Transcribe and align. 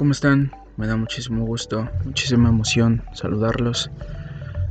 ¿cómo 0.00 0.12
están? 0.12 0.50
Me 0.78 0.86
da 0.86 0.96
muchísimo 0.96 1.44
gusto, 1.44 1.86
muchísima 2.06 2.48
emoción 2.48 3.02
saludarlos. 3.12 3.90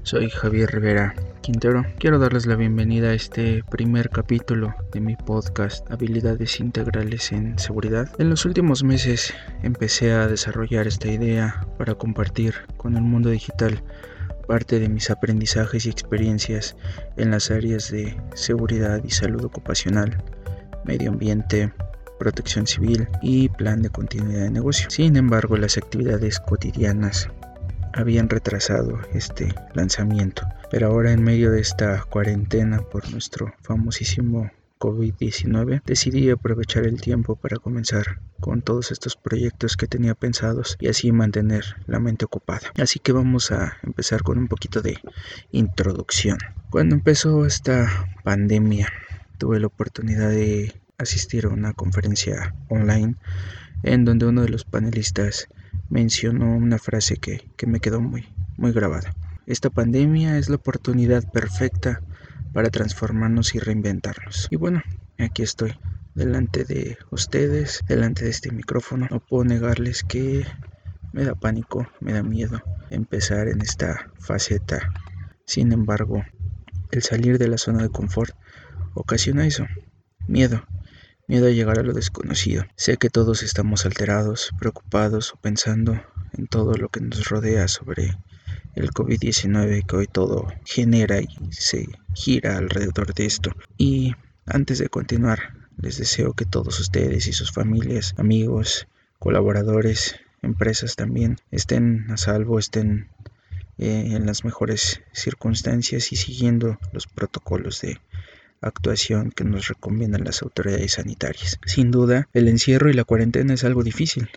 Soy 0.02 0.28
Javier 0.28 0.72
Rivera 0.72 1.14
Quintero. 1.42 1.86
Quiero 2.00 2.18
darles 2.18 2.48
la 2.48 2.56
bienvenida 2.56 3.10
a 3.10 3.14
este 3.14 3.64
primer 3.70 4.10
capítulo 4.10 4.74
de 4.92 5.02
mi 5.02 5.16
podcast 5.16 5.88
Habilidades 5.92 6.60
Integrales 6.60 7.32
en 7.32 7.60
Seguridad. 7.60 8.10
En 8.18 8.32
los 8.32 8.44
últimos 8.44 8.84
meses 8.84 9.32
empecé 9.62 10.14
a 10.14 10.26
desarrollar 10.26 10.88
esta 10.88 11.10
idea 11.10 11.64
para 11.78 11.94
compartir 11.94 12.56
con 12.78 12.98
el 12.98 13.04
mundo 13.04 13.30
digital 13.30 13.84
parte 14.48 14.80
de 14.80 14.90
mis 14.90 15.12
aprendizajes 15.12 15.86
y 15.86 15.92
experiencias 15.92 16.76
en 17.18 17.30
las 17.30 17.52
áreas 17.52 17.92
de 17.92 18.20
seguridad 18.34 19.04
y 19.04 19.12
salud 19.12 19.46
ocupacional, 19.46 20.24
medio 20.86 21.12
ambiente, 21.12 21.72
protección 22.20 22.68
civil 22.68 23.08
y 23.24 23.50
plan 23.50 23.82
de 23.82 23.90
continuidad 23.90 24.44
de 24.44 24.52
negocio. 24.52 24.90
Sin 24.92 25.16
embargo, 25.16 25.58
las 25.58 25.78
actividades 25.78 26.40
cotidianas 26.40 27.30
habían 27.94 28.30
retrasado 28.30 29.00
este 29.14 29.56
lanzamiento, 29.74 30.44
pero 30.70 30.88
ahora 30.88 31.12
en 31.12 31.24
medio 31.24 31.50
de 31.50 31.62
esta 31.62 32.04
cuarentena 32.04 32.82
por 32.82 33.10
nuestro 33.10 33.54
famosísimo 33.64 34.52
COVID-19, 34.80 35.82
decidí 35.86 36.30
aprovechar 36.30 36.86
el 36.86 37.02
tiempo 37.02 37.36
para 37.36 37.58
comenzar 37.58 38.22
con 38.40 38.62
todos 38.62 38.92
estos 38.92 39.18
proyectos 39.18 39.76
que 39.76 39.88
tenía 39.88 40.16
pensados 40.16 40.78
y 40.80 40.88
así 40.88 41.12
mantener 41.12 41.66
la 41.86 42.00
mente 42.00 42.26
ocupada. 42.26 42.72
Así 42.78 43.00
que 43.00 43.12
vamos 43.12 43.52
a 43.52 43.78
empezar 43.84 44.24
con 44.24 44.38
un 44.38 44.48
poquito 44.48 44.82
de 44.82 44.98
introducción. 45.52 46.38
Cuando 46.70 46.96
empezó 46.96 47.46
esta 47.46 48.08
pandemia, 48.24 48.88
tuve 49.38 49.60
la 49.60 49.68
oportunidad 49.68 50.30
de 50.30 50.74
asistir 51.00 51.46
a 51.46 51.50
una 51.50 51.74
conferencia 51.74 52.54
online 52.68 53.16
en 53.84 54.06
donde 54.06 54.28
uno 54.28 54.42
de 54.42 54.50
los 54.50 54.66
panelistas 54.66 55.48
mencionó 55.90 56.56
una 56.56 56.78
frase 56.78 57.18
que, 57.18 57.50
me 57.66 57.80
quedó 57.80 58.02
muy, 58.02 58.28
muy 58.58 58.72
grabada. 58.72 59.14
Esta 59.48 59.70
pandemia 59.70 60.38
es 60.38 60.50
la 60.50 60.58
oportunidad 60.58 61.24
perfecta 61.32 62.02
para 62.54 62.70
transformarnos 62.70 63.56
y 63.56 63.60
reinventarnos. 63.60 64.48
Y 64.52 64.58
bueno, 64.58 64.84
aquí 65.18 65.42
estoy 65.42 65.74
delante 66.14 66.66
de 66.66 66.98
ustedes, 67.10 67.82
delante 67.88 68.26
de 68.26 68.32
este 68.32 68.52
micrófono. 68.52 69.08
No 69.10 69.20
puedo 69.20 69.46
negarles 69.46 70.04
que 70.04 70.46
me 71.14 71.24
da 71.24 71.34
pánico, 71.34 71.88
me 72.02 72.14
da 72.14 72.22
miedo 72.22 72.62
empezar 72.90 73.48
en 73.48 73.62
esta 73.62 74.12
faceta. 74.20 74.92
Sin 75.46 75.72
embargo, 75.72 76.24
el 76.92 77.02
salir 77.02 77.38
de 77.38 77.48
la 77.48 77.58
zona 77.58 77.84
de 77.84 77.90
confort 77.90 78.36
ocasiona 78.94 79.48
eso, 79.48 79.66
miedo, 80.28 80.64
miedo 81.30 81.46
a 81.46 81.52
llegar 81.52 81.78
a 81.78 81.84
lo 81.84 81.94
desconocido. 81.94 82.66
Sé 82.76 82.98
que 82.98 83.12
todos 83.12 83.44
estamos 83.44 83.86
alterados, 83.86 84.50
preocupados 84.58 85.32
o 85.32 85.38
pensando 85.38 86.02
en 86.34 86.48
todo 86.48 86.74
lo 86.74 86.90
que 86.90 87.02
nos 87.02 87.30
rodea 87.30 87.68
sobre 87.68 88.18
el 88.74 88.90
COVID-19 88.90 89.86
que 89.86 89.96
hoy 89.96 90.08
todo 90.08 90.48
genera 90.66 91.22
y 91.22 91.28
se 91.52 91.88
gira 92.16 92.58
alrededor 92.58 93.14
de 93.14 93.28
esto. 93.28 93.52
Y 93.78 94.16
antes 94.48 94.80
de 94.80 94.90
continuar, 94.90 95.54
les 95.78 96.00
deseo 96.00 96.34
que 96.34 96.46
todos 96.46 96.80
ustedes 96.80 97.28
y 97.28 97.34
sus 97.34 97.52
familias, 97.52 98.16
amigos, 98.18 98.88
colaboradores, 99.20 100.16
empresas 100.42 100.96
también 100.96 101.38
estén 101.52 102.10
a 102.10 102.18
salvo, 102.18 102.58
estén 102.58 103.08
eh, 103.78 104.16
en 104.16 104.26
las 104.26 104.44
mejores 104.44 105.04
circunstancias 105.14 106.12
y 106.12 106.16
siguiendo 106.16 106.80
los 106.92 107.06
protocolos 107.06 107.82
de 107.82 108.00
actuación 108.62 109.32
que 109.32 109.44
nos 109.44 109.68
recomiendan 109.68 110.24
las 110.24 110.42
autoridades 110.42 110.94
sanitarias. 110.94 111.60
Sin 111.66 111.92
duda, 111.92 112.28
el 112.34 112.48
encierro 112.48 112.90
y 112.90 112.94
la 112.94 113.04
cuarentena 113.04 113.54
es 113.54 113.64
algo 113.64 113.84
difícil, 113.84 114.30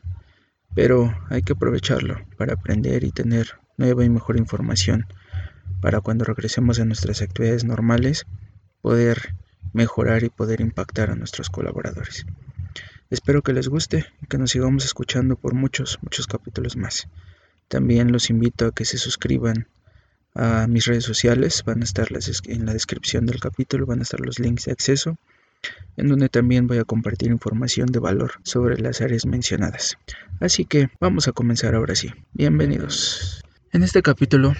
pero 0.74 1.14
hay 1.28 1.42
que 1.42 1.54
aprovecharlo 1.54 2.20
para 2.36 2.54
aprender 2.54 3.04
y 3.04 3.12
tener 3.12 3.58
nueva 3.76 4.04
y 4.04 4.08
mejor 4.08 4.36
información 4.36 5.06
para 5.80 6.00
cuando 6.00 6.24
regresemos 6.24 6.78
a 6.78 6.84
nuestras 6.84 7.22
actividades 7.22 7.64
normales 7.64 8.26
poder 8.80 9.34
mejorar 9.72 10.22
y 10.22 10.28
poder 10.28 10.60
impactar 10.60 11.10
a 11.10 11.16
nuestros 11.16 11.50
colaboradores. 11.50 12.26
Espero 13.10 13.42
que 13.42 13.52
les 13.52 13.68
guste 13.68 14.06
y 14.22 14.26
que 14.26 14.38
nos 14.38 14.52
sigamos 14.52 14.84
escuchando 14.84 15.36
por 15.36 15.54
muchos, 15.54 15.98
muchos 16.02 16.26
capítulos 16.26 16.76
más. 16.76 17.08
También 17.68 18.12
los 18.12 18.30
invito 18.30 18.66
a 18.66 18.72
que 18.72 18.84
se 18.84 18.98
suscriban 18.98 19.68
a 20.34 20.66
mis 20.66 20.86
redes 20.86 21.04
sociales. 21.04 21.62
Van 21.64 21.80
a 21.80 21.84
estar 21.84 22.08
en 22.46 22.66
la 22.66 22.72
descripción 22.72 23.26
del 23.26 23.40
capítulo, 23.40 23.86
van 23.86 24.00
a 24.00 24.02
estar 24.02 24.20
los 24.20 24.38
links 24.38 24.66
de 24.66 24.72
acceso, 24.72 25.18
en 25.96 26.08
donde 26.08 26.28
también 26.28 26.66
voy 26.66 26.78
a 26.78 26.84
compartir 26.84 27.30
información 27.30 27.86
de 27.86 27.98
valor 27.98 28.32
sobre 28.42 28.78
las 28.78 29.00
áreas 29.00 29.26
mencionadas. 29.26 29.96
Así 30.40 30.64
que 30.64 30.90
vamos 31.00 31.28
a 31.28 31.32
comenzar 31.32 31.74
ahora 31.74 31.94
sí. 31.94 32.10
Bienvenidos. 32.32 33.42
En 33.72 33.82
este 33.82 34.02
capítulo 34.02 34.54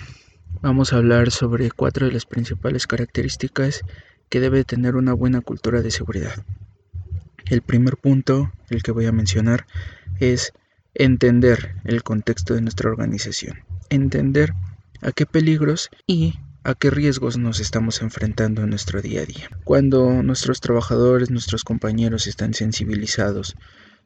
vamos 0.60 0.93
a 0.93 0.97
hablar 0.97 1.31
sobre 1.31 1.71
cuatro 1.71 2.06
de 2.06 2.12
las 2.12 2.27
principales 2.27 2.87
características 2.87 3.83
que 4.28 4.41
debe 4.41 4.65
tener 4.65 4.97
una 4.97 5.12
buena 5.12 5.41
cultura 5.41 5.83
de 5.83 5.91
seguridad. 5.91 6.44
El 7.47 7.62
primer 7.62 7.97
punto, 7.97 8.53
el 8.71 8.83
que 8.83 8.93
voy 8.93 9.06
a 9.06 9.12
mencionar, 9.12 9.66
es 10.21 10.53
entender 10.94 11.75
el 11.84 12.03
contexto 12.03 12.54
de 12.54 12.62
nuestra 12.62 12.91
organización. 12.91 13.59
Entender 13.91 14.54
a 15.03 15.13
qué 15.13 15.27
peligros 15.27 15.91
y 16.07 16.35
a 16.65 16.75
qué 16.75 16.91
riesgos 16.91 17.37
nos 17.37 17.61
estamos 17.61 18.03
enfrentando 18.03 18.63
en 18.63 18.71
nuestro 18.71 19.03
día 19.03 19.23
a 19.23 19.27
día. 19.27 19.51
Cuando 19.65 20.23
nuestros 20.23 20.61
trabajadores, 20.61 21.31
nuestros 21.31 21.65
compañeros 21.65 22.27
están 22.27 22.55
sensibilizados 22.55 23.57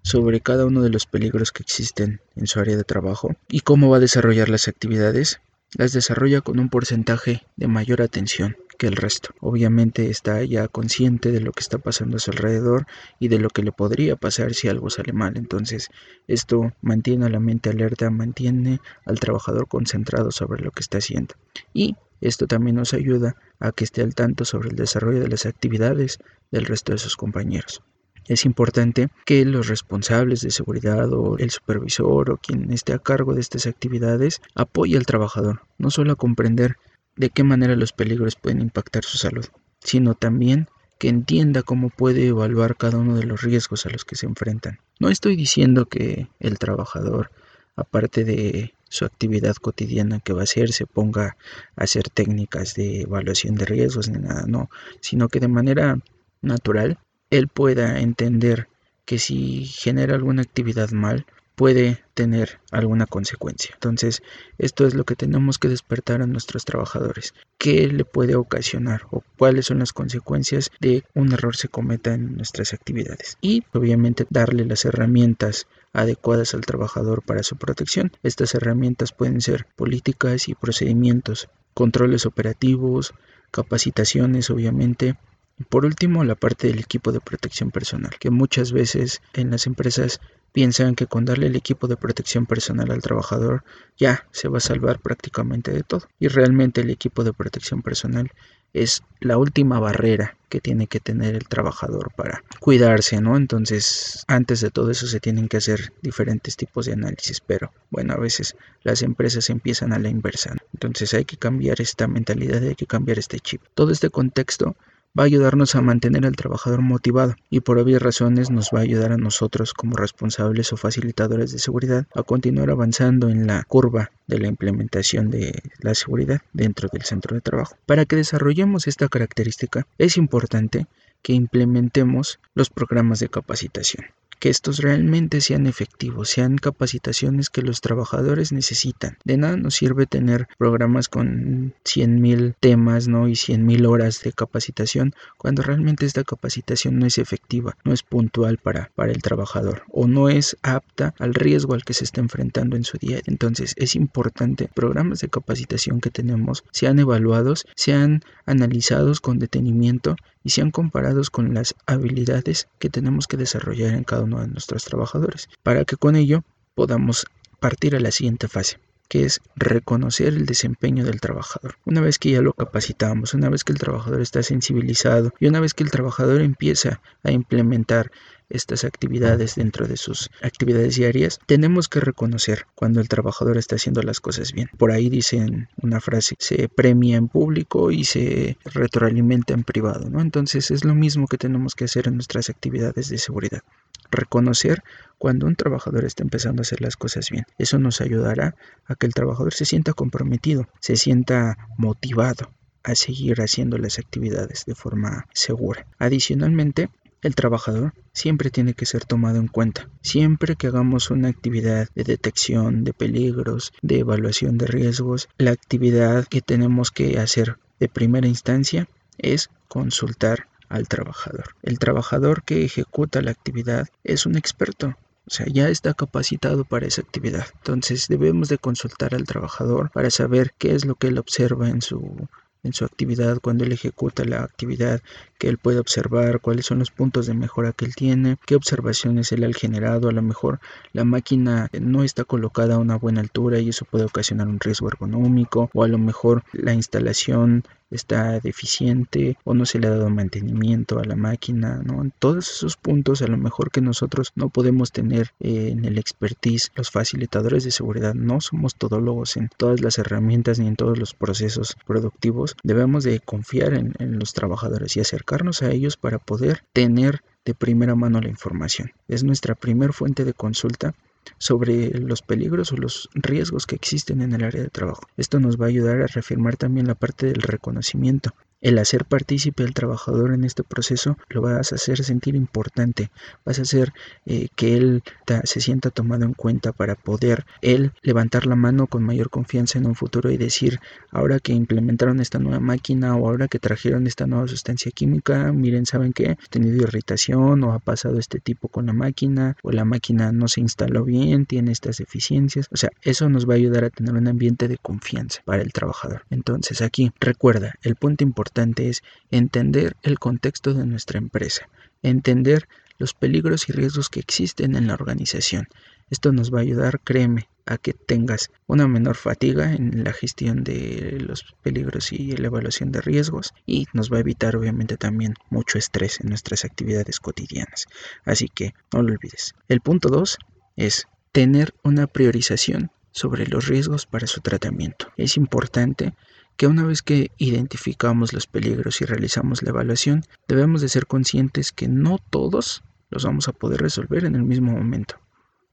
sobre 0.02 0.40
cada 0.40 0.66
uno 0.66 0.82
de 0.82 0.90
los 0.90 1.06
peligros 1.06 1.52
que 1.52 1.62
existen 1.62 2.20
en 2.34 2.46
su 2.46 2.60
área 2.60 2.76
de 2.76 2.84
trabajo 2.84 3.36
y 3.48 3.60
cómo 3.60 3.90
va 3.90 3.98
a 3.98 4.00
desarrollar 4.00 4.48
las 4.48 4.68
actividades, 4.68 5.40
las 5.76 5.92
desarrolla 5.92 6.40
con 6.40 6.58
un 6.58 6.70
porcentaje 6.70 7.42
de 7.56 7.66
mayor 7.66 8.02
atención 8.02 8.56
que 8.76 8.86
el 8.86 8.96
resto. 8.96 9.30
Obviamente 9.40 10.10
está 10.10 10.42
ya 10.44 10.68
consciente 10.68 11.32
de 11.32 11.40
lo 11.40 11.52
que 11.52 11.60
está 11.60 11.78
pasando 11.78 12.16
a 12.16 12.20
su 12.20 12.30
alrededor 12.30 12.86
y 13.18 13.28
de 13.28 13.38
lo 13.38 13.50
que 13.50 13.62
le 13.62 13.72
podría 13.72 14.16
pasar 14.16 14.54
si 14.54 14.68
algo 14.68 14.90
sale 14.90 15.12
mal. 15.12 15.36
Entonces, 15.36 15.88
esto 16.26 16.72
mantiene 16.82 17.26
a 17.26 17.30
la 17.30 17.40
mente 17.40 17.70
alerta, 17.70 18.10
mantiene 18.10 18.80
al 19.04 19.20
trabajador 19.20 19.68
concentrado 19.68 20.30
sobre 20.30 20.62
lo 20.62 20.70
que 20.70 20.80
está 20.80 20.98
haciendo. 20.98 21.34
Y 21.72 21.96
esto 22.20 22.46
también 22.46 22.76
nos 22.76 22.94
ayuda 22.94 23.36
a 23.58 23.72
que 23.72 23.84
esté 23.84 24.02
al 24.02 24.14
tanto 24.14 24.44
sobre 24.44 24.70
el 24.70 24.76
desarrollo 24.76 25.20
de 25.20 25.28
las 25.28 25.46
actividades 25.46 26.18
del 26.50 26.66
resto 26.66 26.92
de 26.92 26.98
sus 26.98 27.16
compañeros. 27.16 27.82
Es 28.28 28.44
importante 28.44 29.08
que 29.24 29.44
los 29.44 29.68
responsables 29.68 30.40
de 30.40 30.50
seguridad 30.50 31.12
o 31.12 31.38
el 31.38 31.50
supervisor 31.50 32.30
o 32.30 32.38
quien 32.38 32.72
esté 32.72 32.92
a 32.92 32.98
cargo 32.98 33.34
de 33.34 33.40
estas 33.40 33.66
actividades 33.66 34.40
apoye 34.56 34.96
al 34.96 35.06
trabajador, 35.06 35.62
no 35.78 35.90
solo 35.90 36.12
a 36.12 36.16
comprender 36.16 36.76
de 37.16 37.30
qué 37.30 37.44
manera 37.44 37.76
los 37.76 37.92
peligros 37.92 38.36
pueden 38.36 38.60
impactar 38.60 39.04
su 39.04 39.18
salud, 39.18 39.46
sino 39.80 40.14
también 40.14 40.68
que 40.98 41.08
entienda 41.08 41.62
cómo 41.62 41.90
puede 41.90 42.28
evaluar 42.28 42.76
cada 42.76 42.98
uno 42.98 43.16
de 43.16 43.24
los 43.24 43.42
riesgos 43.42 43.86
a 43.86 43.90
los 43.90 44.04
que 44.04 44.16
se 44.16 44.26
enfrentan. 44.26 44.78
No 44.98 45.08
estoy 45.08 45.36
diciendo 45.36 45.86
que 45.86 46.28
el 46.40 46.58
trabajador, 46.58 47.30
aparte 47.76 48.24
de 48.24 48.74
su 48.88 49.04
actividad 49.04 49.56
cotidiana 49.56 50.20
que 50.20 50.32
va 50.32 50.40
a 50.40 50.44
hacer, 50.44 50.72
se 50.72 50.86
ponga 50.86 51.36
a 51.76 51.84
hacer 51.84 52.08
técnicas 52.08 52.74
de 52.74 53.02
evaluación 53.02 53.56
de 53.56 53.66
riesgos 53.66 54.08
ni 54.08 54.18
nada, 54.18 54.44
no, 54.46 54.70
sino 55.00 55.28
que 55.28 55.40
de 55.40 55.48
manera 55.48 55.98
natural 56.40 56.98
él 57.30 57.48
pueda 57.48 58.00
entender 58.00 58.68
que 59.04 59.18
si 59.18 59.66
genera 59.66 60.14
alguna 60.14 60.42
actividad 60.42 60.90
mal, 60.90 61.26
puede 61.56 62.04
tener 62.14 62.60
alguna 62.70 63.06
consecuencia. 63.06 63.72
Entonces, 63.74 64.22
esto 64.58 64.86
es 64.86 64.94
lo 64.94 65.04
que 65.04 65.16
tenemos 65.16 65.58
que 65.58 65.68
despertar 65.68 66.22
a 66.22 66.26
nuestros 66.26 66.64
trabajadores. 66.64 67.34
¿Qué 67.58 67.88
le 67.88 68.04
puede 68.04 68.36
ocasionar 68.36 69.02
o 69.10 69.24
cuáles 69.38 69.66
son 69.66 69.80
las 69.80 69.92
consecuencias 69.92 70.70
de 70.80 71.02
un 71.14 71.32
error 71.32 71.56
se 71.56 71.68
cometa 71.68 72.14
en 72.14 72.36
nuestras 72.36 72.74
actividades? 72.74 73.38
Y 73.40 73.64
obviamente 73.72 74.26
darle 74.30 74.66
las 74.66 74.84
herramientas 74.84 75.66
adecuadas 75.94 76.52
al 76.54 76.60
trabajador 76.60 77.22
para 77.22 77.42
su 77.42 77.56
protección. 77.56 78.12
Estas 78.22 78.54
herramientas 78.54 79.12
pueden 79.12 79.40
ser 79.40 79.66
políticas 79.76 80.48
y 80.48 80.54
procedimientos, 80.54 81.48
controles 81.72 82.26
operativos, 82.26 83.14
capacitaciones, 83.50 84.50
obviamente, 84.50 85.16
y 85.58 85.64
por 85.64 85.84
último, 85.84 86.24
la 86.24 86.34
parte 86.34 86.68
del 86.68 86.78
equipo 86.78 87.12
de 87.12 87.20
protección 87.20 87.70
personal, 87.70 88.12
que 88.18 88.30
muchas 88.30 88.72
veces 88.72 89.22
en 89.32 89.50
las 89.50 89.66
empresas 89.66 90.20
piensan 90.52 90.94
que 90.94 91.06
con 91.06 91.24
darle 91.24 91.48
el 91.48 91.56
equipo 91.56 91.86
de 91.86 91.96
protección 91.96 92.46
personal 92.46 92.90
al 92.90 93.02
trabajador 93.02 93.64
ya 93.96 94.26
se 94.32 94.48
va 94.48 94.58
a 94.58 94.60
salvar 94.60 95.00
prácticamente 95.00 95.70
de 95.70 95.82
todo. 95.82 96.08
Y 96.18 96.28
realmente 96.28 96.80
el 96.80 96.90
equipo 96.90 97.24
de 97.24 97.32
protección 97.32 97.82
personal 97.82 98.30
es 98.72 99.02
la 99.20 99.38
última 99.38 99.78
barrera 99.80 100.36
que 100.48 100.60
tiene 100.60 100.86
que 100.86 101.00
tener 101.00 101.34
el 101.34 101.48
trabajador 101.48 102.12
para 102.14 102.42
cuidarse, 102.60 103.20
¿no? 103.20 103.36
Entonces, 103.36 104.24
antes 104.28 104.60
de 104.60 104.70
todo 104.70 104.90
eso 104.90 105.06
se 105.06 105.20
tienen 105.20 105.48
que 105.48 105.56
hacer 105.56 105.92
diferentes 106.02 106.56
tipos 106.56 106.86
de 106.86 106.92
análisis, 106.92 107.40
pero 107.40 107.72
bueno, 107.90 108.14
a 108.14 108.18
veces 108.18 108.56
las 108.82 109.02
empresas 109.02 109.50
empiezan 109.50 109.92
a 109.92 109.98
la 109.98 110.08
inversa. 110.08 110.54
Entonces 110.72 111.14
hay 111.14 111.24
que 111.24 111.36
cambiar 111.36 111.80
esta 111.80 112.06
mentalidad, 112.06 112.62
hay 112.62 112.74
que 112.74 112.86
cambiar 112.86 113.18
este 113.18 113.40
chip. 113.40 113.62
Todo 113.74 113.92
este 113.92 114.10
contexto 114.10 114.76
va 115.18 115.22
a 115.22 115.26
ayudarnos 115.26 115.74
a 115.74 115.80
mantener 115.80 116.26
al 116.26 116.36
trabajador 116.36 116.82
motivado 116.82 117.36
y 117.48 117.60
por 117.60 117.78
obvias 117.78 118.02
razones 118.02 118.50
nos 118.50 118.70
va 118.74 118.80
a 118.80 118.82
ayudar 118.82 119.12
a 119.12 119.16
nosotros 119.16 119.72
como 119.72 119.96
responsables 119.96 120.72
o 120.72 120.76
facilitadores 120.76 121.52
de 121.52 121.58
seguridad 121.58 122.06
a 122.14 122.22
continuar 122.22 122.70
avanzando 122.70 123.28
en 123.28 123.46
la 123.46 123.64
curva 123.64 124.10
de 124.26 124.38
la 124.38 124.48
implementación 124.48 125.30
de 125.30 125.62
la 125.80 125.94
seguridad 125.94 126.40
dentro 126.52 126.88
del 126.92 127.02
centro 127.02 127.34
de 127.34 127.40
trabajo. 127.40 127.76
Para 127.86 128.04
que 128.04 128.16
desarrollemos 128.16 128.86
esta 128.86 129.08
característica 129.08 129.86
es 129.98 130.16
importante 130.16 130.86
que 131.22 131.32
implementemos 131.32 132.38
los 132.54 132.70
programas 132.70 133.18
de 133.20 133.28
capacitación 133.28 134.06
que 134.38 134.48
estos 134.48 134.78
realmente 134.78 135.40
sean 135.40 135.66
efectivos, 135.66 136.30
sean 136.30 136.56
capacitaciones 136.56 137.50
que 137.50 137.62
los 137.62 137.80
trabajadores 137.80 138.52
necesitan. 138.52 139.18
De 139.24 139.36
nada 139.36 139.56
nos 139.56 139.74
sirve 139.74 140.06
tener 140.06 140.48
programas 140.58 141.08
con 141.08 141.74
100.000 141.84 142.54
temas 142.60 143.08
¿no? 143.08 143.28
y 143.28 143.32
100.000 143.32 143.86
horas 143.86 144.22
de 144.22 144.32
capacitación 144.32 145.14
cuando 145.38 145.62
realmente 145.62 146.06
esta 146.06 146.24
capacitación 146.24 146.98
no 146.98 147.06
es 147.06 147.18
efectiva, 147.18 147.76
no 147.84 147.92
es 147.92 148.02
puntual 148.02 148.58
para, 148.58 148.90
para 148.94 149.12
el 149.12 149.22
trabajador 149.22 149.82
o 149.90 150.06
no 150.06 150.28
es 150.28 150.56
apta 150.62 151.14
al 151.18 151.34
riesgo 151.34 151.74
al 151.74 151.84
que 151.84 151.94
se 151.94 152.04
está 152.04 152.20
enfrentando 152.20 152.76
en 152.76 152.84
su 152.84 152.98
día. 152.98 153.20
Entonces 153.26 153.74
es 153.76 153.94
importante 153.94 154.68
programas 154.72 155.20
de 155.20 155.28
capacitación 155.28 156.00
que 156.00 156.10
tenemos 156.10 156.64
sean 156.70 156.98
evaluados, 156.98 157.66
sean 157.74 158.22
analizados 158.44 159.20
con 159.20 159.38
detenimiento 159.38 160.16
y 160.46 160.50
sean 160.50 160.70
comparados 160.70 161.28
con 161.28 161.54
las 161.54 161.74
habilidades 161.86 162.68
que 162.78 162.88
tenemos 162.88 163.26
que 163.26 163.36
desarrollar 163.36 163.94
en 163.94 164.04
cada 164.04 164.22
uno 164.22 164.40
de 164.40 164.46
nuestros 164.46 164.84
trabajadores, 164.84 165.48
para 165.64 165.84
que 165.84 165.96
con 165.96 166.14
ello 166.14 166.44
podamos 166.76 167.26
partir 167.58 167.96
a 167.96 168.00
la 168.00 168.12
siguiente 168.12 168.46
fase 168.46 168.78
que 169.08 169.24
es 169.24 169.40
reconocer 169.56 170.28
el 170.28 170.46
desempeño 170.46 171.04
del 171.04 171.20
trabajador. 171.20 171.76
Una 171.84 172.00
vez 172.00 172.18
que 172.18 172.30
ya 172.30 172.42
lo 172.42 172.52
capacitamos, 172.52 173.34
una 173.34 173.48
vez 173.48 173.64
que 173.64 173.72
el 173.72 173.78
trabajador 173.78 174.20
está 174.20 174.42
sensibilizado 174.42 175.32
y 175.40 175.46
una 175.46 175.60
vez 175.60 175.74
que 175.74 175.84
el 175.84 175.90
trabajador 175.90 176.40
empieza 176.40 177.00
a 177.22 177.30
implementar 177.30 178.10
estas 178.48 178.84
actividades 178.84 179.56
dentro 179.56 179.86
de 179.86 179.96
sus 179.96 180.30
actividades 180.42 180.96
diarias, 180.96 181.40
tenemos 181.46 181.88
que 181.88 182.00
reconocer 182.00 182.66
cuando 182.74 183.00
el 183.00 183.08
trabajador 183.08 183.58
está 183.58 183.76
haciendo 183.76 184.02
las 184.02 184.20
cosas 184.20 184.52
bien. 184.52 184.70
Por 184.78 184.92
ahí 184.92 185.08
dicen 185.08 185.68
una 185.82 186.00
frase, 186.00 186.36
se 186.38 186.68
premia 186.68 187.16
en 187.16 187.28
público 187.28 187.90
y 187.90 188.04
se 188.04 188.56
retroalimenta 188.64 189.54
en 189.54 189.64
privado, 189.64 190.08
¿no? 190.08 190.20
Entonces 190.20 190.70
es 190.70 190.84
lo 190.84 190.94
mismo 190.94 191.26
que 191.26 191.38
tenemos 191.38 191.74
que 191.74 191.84
hacer 191.84 192.08
en 192.08 192.14
nuestras 192.14 192.48
actividades 192.48 193.08
de 193.08 193.18
seguridad. 193.18 193.62
Reconocer 194.10 194.82
cuando 195.18 195.46
un 195.46 195.56
trabajador 195.56 196.04
está 196.04 196.22
empezando 196.22 196.60
a 196.60 196.62
hacer 196.62 196.80
las 196.80 196.96
cosas 196.96 197.30
bien. 197.30 197.44
Eso 197.58 197.78
nos 197.78 198.00
ayudará 198.00 198.54
a 198.86 198.94
que 198.94 199.06
el 199.06 199.14
trabajador 199.14 199.54
se 199.54 199.64
sienta 199.64 199.92
comprometido, 199.92 200.68
se 200.80 200.96
sienta 200.96 201.56
motivado 201.78 202.52
a 202.82 202.94
seguir 202.94 203.40
haciendo 203.40 203.78
las 203.78 203.98
actividades 203.98 204.64
de 204.64 204.74
forma 204.74 205.26
segura. 205.32 205.86
Adicionalmente, 205.98 206.88
el 207.22 207.34
trabajador 207.34 207.94
siempre 208.12 208.50
tiene 208.50 208.74
que 208.74 208.86
ser 208.86 209.04
tomado 209.04 209.38
en 209.38 209.48
cuenta. 209.48 209.88
Siempre 210.02 210.54
que 210.54 210.68
hagamos 210.68 211.10
una 211.10 211.28
actividad 211.28 211.88
de 211.94 212.04
detección 212.04 212.84
de 212.84 212.92
peligros, 212.92 213.72
de 213.82 213.98
evaluación 213.98 214.58
de 214.58 214.66
riesgos, 214.66 215.28
la 215.38 215.50
actividad 215.50 216.26
que 216.26 216.42
tenemos 216.42 216.92
que 216.92 217.18
hacer 217.18 217.58
de 217.80 217.88
primera 217.88 218.28
instancia 218.28 218.88
es 219.18 219.50
consultar 219.66 220.48
al 220.68 220.88
trabajador. 220.88 221.54
El 221.62 221.78
trabajador 221.78 222.42
que 222.42 222.64
ejecuta 222.64 223.22
la 223.22 223.30
actividad 223.30 223.88
es 224.04 224.26
un 224.26 224.36
experto, 224.36 224.94
o 225.26 225.30
sea, 225.30 225.46
ya 225.46 225.68
está 225.68 225.94
capacitado 225.94 226.64
para 226.64 226.86
esa 226.86 227.02
actividad. 227.02 227.46
Entonces 227.56 228.06
debemos 228.08 228.48
de 228.48 228.58
consultar 228.58 229.14
al 229.14 229.24
trabajador 229.24 229.90
para 229.90 230.10
saber 230.10 230.52
qué 230.58 230.74
es 230.74 230.84
lo 230.84 230.94
que 230.94 231.08
él 231.08 231.18
observa 231.18 231.68
en 231.68 231.82
su 231.82 232.28
en 232.66 232.72
su 232.72 232.84
actividad, 232.84 233.38
cuando 233.40 233.64
él 233.64 233.72
ejecuta 233.72 234.24
la 234.24 234.42
actividad, 234.42 235.00
que 235.38 235.48
él 235.48 235.58
puede 235.58 235.78
observar, 235.78 236.40
cuáles 236.40 236.66
son 236.66 236.80
los 236.80 236.90
puntos 236.90 237.26
de 237.26 237.34
mejora 237.34 237.72
que 237.72 237.84
él 237.84 237.94
tiene, 237.94 238.36
qué 238.44 238.56
observaciones 238.56 239.32
él 239.32 239.44
ha 239.44 239.52
generado, 239.52 240.08
a 240.08 240.12
lo 240.12 240.22
mejor 240.22 240.60
la 240.92 241.04
máquina 241.04 241.70
no 241.80 242.02
está 242.02 242.24
colocada 242.24 242.74
a 242.74 242.78
una 242.78 242.96
buena 242.96 243.20
altura 243.20 243.60
y 243.60 243.68
eso 243.70 243.84
puede 243.84 244.04
ocasionar 244.04 244.48
un 244.48 244.60
riesgo 244.60 244.88
ergonómico, 244.88 245.70
o 245.72 245.84
a 245.84 245.88
lo 245.88 245.98
mejor 245.98 246.42
la 246.52 246.74
instalación 246.74 247.64
está 247.90 248.40
deficiente 248.40 249.36
o 249.44 249.54
no 249.54 249.66
se 249.66 249.78
le 249.78 249.86
ha 249.86 249.90
dado 249.90 250.10
mantenimiento 250.10 250.98
a 250.98 251.04
la 251.04 251.16
máquina, 251.16 251.82
¿no? 251.84 252.02
En 252.02 252.12
todos 252.18 252.48
esos 252.48 252.76
puntos 252.76 253.22
a 253.22 253.26
lo 253.26 253.36
mejor 253.36 253.70
que 253.70 253.80
nosotros 253.80 254.32
no 254.34 254.48
podemos 254.48 254.92
tener 254.92 255.32
eh, 255.40 255.68
en 255.70 255.84
el 255.84 255.98
expertise, 255.98 256.70
los 256.74 256.90
facilitadores 256.90 257.64
de 257.64 257.70
seguridad 257.70 258.14
no 258.14 258.40
somos 258.40 258.74
todólogos 258.74 259.36
en 259.36 259.48
todas 259.56 259.80
las 259.80 259.98
herramientas 259.98 260.58
ni 260.58 260.66
en 260.66 260.76
todos 260.76 260.98
los 260.98 261.14
procesos 261.14 261.76
productivos, 261.86 262.56
debemos 262.62 263.04
de 263.04 263.20
confiar 263.20 263.74
en, 263.74 263.94
los 264.18 264.32
trabajadores 264.32 264.96
y 264.96 265.00
acercarnos 265.00 265.62
a 265.62 265.70
ellos 265.70 265.96
para 265.96 266.18
poder 266.18 266.64
tener 266.72 267.22
de 267.44 267.54
primera 267.54 267.94
mano 267.94 268.20
la 268.20 268.28
información. 268.28 268.92
Es 269.08 269.22
nuestra 269.22 269.54
primer 269.54 269.92
fuente 269.92 270.24
de 270.24 270.32
consulta 270.32 270.94
sobre 271.38 271.90
los 271.98 272.22
peligros 272.22 272.72
o 272.72 272.76
los 272.76 273.08
riesgos 273.14 273.66
que 273.66 273.76
existen 273.76 274.20
en 274.20 274.32
el 274.32 274.44
área 274.44 274.62
de 274.62 274.70
trabajo. 274.70 275.02
Esto 275.16 275.40
nos 275.40 275.60
va 275.60 275.66
a 275.66 275.68
ayudar 275.68 276.00
a 276.02 276.06
reafirmar 276.06 276.56
también 276.56 276.86
la 276.86 276.94
parte 276.94 277.26
del 277.26 277.42
reconocimiento 277.42 278.34
el 278.60 278.78
hacer 278.78 279.04
partícipe 279.04 279.62
al 279.62 279.74
trabajador 279.74 280.32
en 280.32 280.44
este 280.44 280.62
proceso 280.64 281.16
lo 281.28 281.42
vas 281.42 281.72
a 281.72 281.76
hacer 281.76 282.02
sentir 282.02 282.34
importante, 282.34 283.10
vas 283.44 283.58
a 283.58 283.62
hacer 283.62 283.92
eh, 284.24 284.48
que 284.56 284.76
él 284.76 285.02
se 285.44 285.60
sienta 285.60 285.90
tomado 285.90 286.24
en 286.24 286.32
cuenta 286.32 286.72
para 286.72 286.94
poder 286.94 287.44
él 287.60 287.92
levantar 288.02 288.46
la 288.46 288.56
mano 288.56 288.86
con 288.86 289.02
mayor 289.02 289.30
confianza 289.30 289.78
en 289.78 289.86
un 289.86 289.94
futuro 289.94 290.30
y 290.30 290.36
decir, 290.36 290.80
ahora 291.10 291.38
que 291.38 291.52
implementaron 291.52 292.20
esta 292.20 292.38
nueva 292.38 292.60
máquina 292.60 293.14
o 293.14 293.28
ahora 293.28 293.48
que 293.48 293.58
trajeron 293.58 294.06
esta 294.06 294.26
nueva 294.26 294.48
sustancia 294.48 294.90
química, 294.90 295.52
miren, 295.52 295.86
¿saben 295.86 296.12
qué? 296.12 296.32
He 296.32 296.48
tenido 296.50 296.82
irritación 296.82 297.62
o 297.64 297.72
ha 297.72 297.78
pasado 297.78 298.18
este 298.18 298.40
tipo 298.40 298.68
con 298.68 298.86
la 298.86 298.92
máquina 298.92 299.56
o 299.62 299.70
la 299.70 299.84
máquina 299.84 300.32
no 300.32 300.48
se 300.48 300.60
instaló 300.60 301.04
bien, 301.04 301.46
tiene 301.46 301.72
estas 301.72 301.98
deficiencias. 301.98 302.68
O 302.72 302.76
sea, 302.76 302.90
eso 303.02 303.28
nos 303.28 303.48
va 303.48 303.54
a 303.54 303.56
ayudar 303.56 303.84
a 303.84 303.90
tener 303.90 304.14
un 304.14 304.28
ambiente 304.28 304.68
de 304.68 304.78
confianza 304.78 305.42
para 305.44 305.62
el 305.62 305.72
trabajador. 305.72 306.24
Entonces 306.30 306.82
aquí, 306.82 307.12
recuerda, 307.20 307.74
el 307.82 307.96
punto 307.96 308.24
importante 308.24 308.55
es 308.76 309.02
entender 309.30 309.96
el 310.02 310.18
contexto 310.18 310.74
de 310.74 310.86
nuestra 310.86 311.18
empresa, 311.18 311.68
entender 312.02 312.68
los 312.98 313.12
peligros 313.12 313.68
y 313.68 313.72
riesgos 313.72 314.08
que 314.08 314.20
existen 314.20 314.76
en 314.76 314.86
la 314.86 314.94
organización. 314.94 315.68
Esto 316.10 316.32
nos 316.32 316.52
va 316.52 316.58
a 316.58 316.62
ayudar, 316.62 317.00
créeme, 317.00 317.48
a 317.66 317.78
que 317.78 317.92
tengas 317.92 318.50
una 318.66 318.86
menor 318.86 319.16
fatiga 319.16 319.72
en 319.72 320.04
la 320.04 320.12
gestión 320.12 320.62
de 320.62 321.18
los 321.20 321.44
peligros 321.62 322.12
y 322.12 322.36
la 322.36 322.46
evaluación 322.46 322.92
de 322.92 323.00
riesgos 323.00 323.52
y 323.66 323.86
nos 323.92 324.10
va 324.10 324.18
a 324.18 324.20
evitar 324.20 324.54
obviamente 324.54 324.96
también 324.96 325.34
mucho 325.50 325.76
estrés 325.76 326.20
en 326.20 326.28
nuestras 326.28 326.64
actividades 326.64 327.18
cotidianas. 327.18 327.86
Así 328.24 328.48
que 328.48 328.72
no 328.92 329.02
lo 329.02 329.12
olvides. 329.12 329.54
El 329.68 329.80
punto 329.80 330.08
2 330.08 330.38
es 330.76 331.08
tener 331.32 331.74
una 331.82 332.06
priorización 332.06 332.90
sobre 333.10 333.46
los 333.46 333.66
riesgos 333.66 334.06
para 334.06 334.28
su 334.28 334.40
tratamiento. 334.40 335.08
Es 335.16 335.36
importante 335.36 336.14
que 336.56 336.66
una 336.66 336.84
vez 336.84 337.02
que 337.02 337.30
identificamos 337.36 338.32
los 338.32 338.46
peligros 338.46 339.00
y 339.00 339.04
realizamos 339.04 339.62
la 339.62 339.70
evaluación, 339.70 340.24
debemos 340.48 340.80
de 340.80 340.88
ser 340.88 341.06
conscientes 341.06 341.72
que 341.72 341.88
no 341.88 342.18
todos 342.30 342.82
los 343.10 343.24
vamos 343.24 343.48
a 343.48 343.52
poder 343.52 343.80
resolver 343.80 344.24
en 344.24 344.34
el 344.34 344.42
mismo 344.42 344.72
momento, 344.72 345.20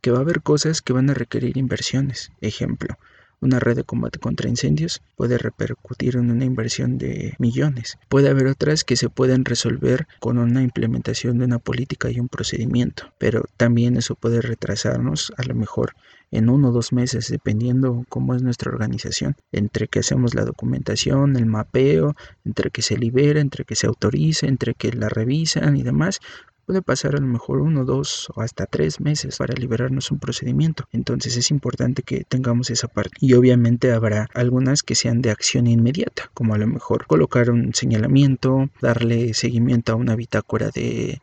que 0.01 0.11
va 0.11 0.19
a 0.19 0.21
haber 0.21 0.41
cosas 0.41 0.81
que 0.81 0.93
van 0.93 1.09
a 1.09 1.13
requerir 1.13 1.57
inversiones. 1.57 2.31
Ejemplo, 2.41 2.97
una 3.43 3.59
red 3.59 3.75
de 3.75 3.83
combate 3.83 4.19
contra 4.19 4.49
incendios 4.49 5.01
puede 5.15 5.37
repercutir 5.37 6.15
en 6.15 6.31
una 6.31 6.45
inversión 6.45 6.97
de 6.97 7.35
millones. 7.39 7.97
Puede 8.09 8.29
haber 8.29 8.47
otras 8.47 8.83
que 8.83 8.95
se 8.95 9.09
pueden 9.09 9.45
resolver 9.45 10.07
con 10.19 10.37
una 10.37 10.61
implementación 10.63 11.37
de 11.37 11.45
una 11.45 11.59
política 11.59 12.09
y 12.09 12.19
un 12.19 12.29
procedimiento, 12.29 13.13
pero 13.17 13.45
también 13.57 13.97
eso 13.97 14.15
puede 14.15 14.41
retrasarnos 14.41 15.33
a 15.37 15.43
lo 15.43 15.55
mejor 15.55 15.93
en 16.33 16.49
uno 16.49 16.69
o 16.69 16.71
dos 16.71 16.91
meses, 16.93 17.29
dependiendo 17.29 18.05
cómo 18.09 18.33
es 18.33 18.41
nuestra 18.41 18.71
organización, 18.71 19.35
entre 19.51 19.87
que 19.87 19.99
hacemos 19.99 20.33
la 20.33 20.45
documentación, 20.45 21.35
el 21.35 21.45
mapeo, 21.45 22.15
entre 22.43 22.71
que 22.71 22.81
se 22.81 22.97
libera, 22.97 23.39
entre 23.39 23.65
que 23.65 23.75
se 23.75 23.85
autoriza, 23.85 24.47
entre 24.47 24.73
que 24.73 24.91
la 24.93 25.09
revisan 25.09 25.77
y 25.77 25.83
demás, 25.83 26.19
Puede 26.65 26.81
pasar 26.81 27.15
a 27.15 27.19
lo 27.19 27.27
mejor 27.27 27.59
uno, 27.59 27.83
dos 27.83 28.31
o 28.35 28.41
hasta 28.41 28.65
tres 28.65 29.01
meses 29.01 29.37
para 29.37 29.53
liberarnos 29.53 30.11
un 30.11 30.19
procedimiento. 30.19 30.85
Entonces 30.93 31.35
es 31.35 31.51
importante 31.51 32.03
que 32.03 32.23
tengamos 32.23 32.69
esa 32.69 32.87
parte. 32.87 33.11
Y 33.19 33.33
obviamente 33.33 33.91
habrá 33.91 34.27
algunas 34.33 34.81
que 34.81 34.95
sean 34.95 35.21
de 35.21 35.29
acción 35.29 35.67
inmediata, 35.67 36.29
como 36.33 36.53
a 36.53 36.57
lo 36.57 36.67
mejor 36.67 37.05
colocar 37.05 37.49
un 37.49 37.73
señalamiento, 37.73 38.69
darle 38.81 39.33
seguimiento 39.33 39.91
a 39.91 39.95
una 39.95 40.15
bitácora 40.15 40.69
de 40.73 41.21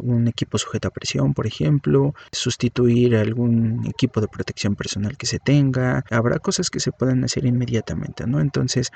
un 0.00 0.26
equipo 0.26 0.58
sujeto 0.58 0.88
a 0.88 0.90
presión, 0.90 1.34
por 1.34 1.46
ejemplo, 1.46 2.14
sustituir 2.32 3.14
algún 3.14 3.86
equipo 3.86 4.20
de 4.20 4.28
protección 4.28 4.74
personal 4.74 5.16
que 5.16 5.26
se 5.26 5.38
tenga. 5.38 6.04
Habrá 6.10 6.40
cosas 6.40 6.68
que 6.68 6.80
se 6.80 6.90
pueden 6.90 7.22
hacer 7.22 7.46
inmediatamente, 7.46 8.26
¿no? 8.26 8.40
Entonces 8.40 8.90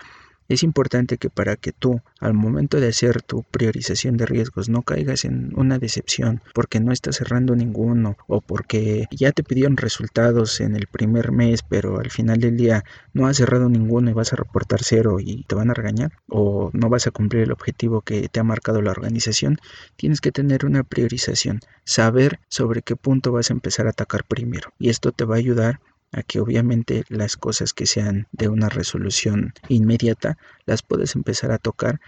Es 0.49 0.63
importante 0.63 1.17
que 1.17 1.31
para 1.31 1.57
que 1.57 1.73
tú 1.73 2.01
al 2.21 2.35
momento 2.35 2.81
de 2.81 2.89
hacer 2.89 3.23
tu 3.23 3.43
priorización 3.45 4.17
de 4.17 4.27
riesgos 4.27 4.69
no 4.69 4.83
caigas 4.83 5.25
en 5.25 5.53
una 5.57 5.79
decepción 5.79 6.43
porque 6.55 6.81
no 6.81 6.93
estás 6.93 7.17
cerrando 7.17 7.57
ninguno 7.57 8.17
o 8.27 8.41
porque 8.41 9.07
ya 9.11 9.33
te 9.33 9.43
pidieron 9.43 9.77
resultados 9.77 10.61
en 10.61 10.77
el 10.77 10.87
primer 10.87 11.33
mes 11.33 11.63
pero 11.63 11.99
al 11.99 12.11
final 12.11 12.41
del 12.41 12.57
día 12.57 12.85
no 13.13 13.27
has 13.27 13.39
cerrado 13.39 13.69
ninguno 13.69 14.11
y 14.11 14.15
vas 14.15 14.33
a 14.33 14.37
reportar 14.37 14.81
cero 14.83 15.19
y 15.21 15.45
te 15.45 15.55
van 15.55 15.71
a 15.71 15.75
regañar 15.75 16.13
o 16.29 16.71
no 16.73 16.89
vas 16.89 17.07
a 17.07 17.11
cumplir 17.11 17.45
el 17.45 17.53
objetivo 17.53 18.03
que 18.03 18.29
te 18.29 18.41
ha 18.41 18.45
marcado 18.45 18.83
la 18.83 18.91
organización, 18.91 19.59
tienes 19.97 20.21
que 20.21 20.33
tener 20.33 20.65
una 20.67 20.83
priorización, 20.83 21.61
saber 21.85 22.41
sobre 22.49 22.83
qué 22.83 22.97
punto 22.97 23.33
vas 23.33 23.51
a 23.51 23.55
empezar 23.55 23.87
a 23.87 23.91
atacar 23.91 24.25
primero. 24.25 24.73
Y 24.79 24.91
esto 24.91 25.13
te 25.13 25.25
va 25.25 25.37
a 25.37 25.39
ayudar 25.39 25.81
a 26.15 26.23
que 26.23 26.41
obviamente 26.41 27.05
las 27.09 27.37
cosas 27.37 27.73
que 27.73 27.87
sean 27.87 28.29
de 28.31 28.49
una 28.49 28.69
resolución 28.69 29.53
inmediata 29.69 30.39
las 30.65 30.83
puedes 30.83 31.17
empezar 31.17 31.51
a 31.51 31.59
tocar, 31.59 32.01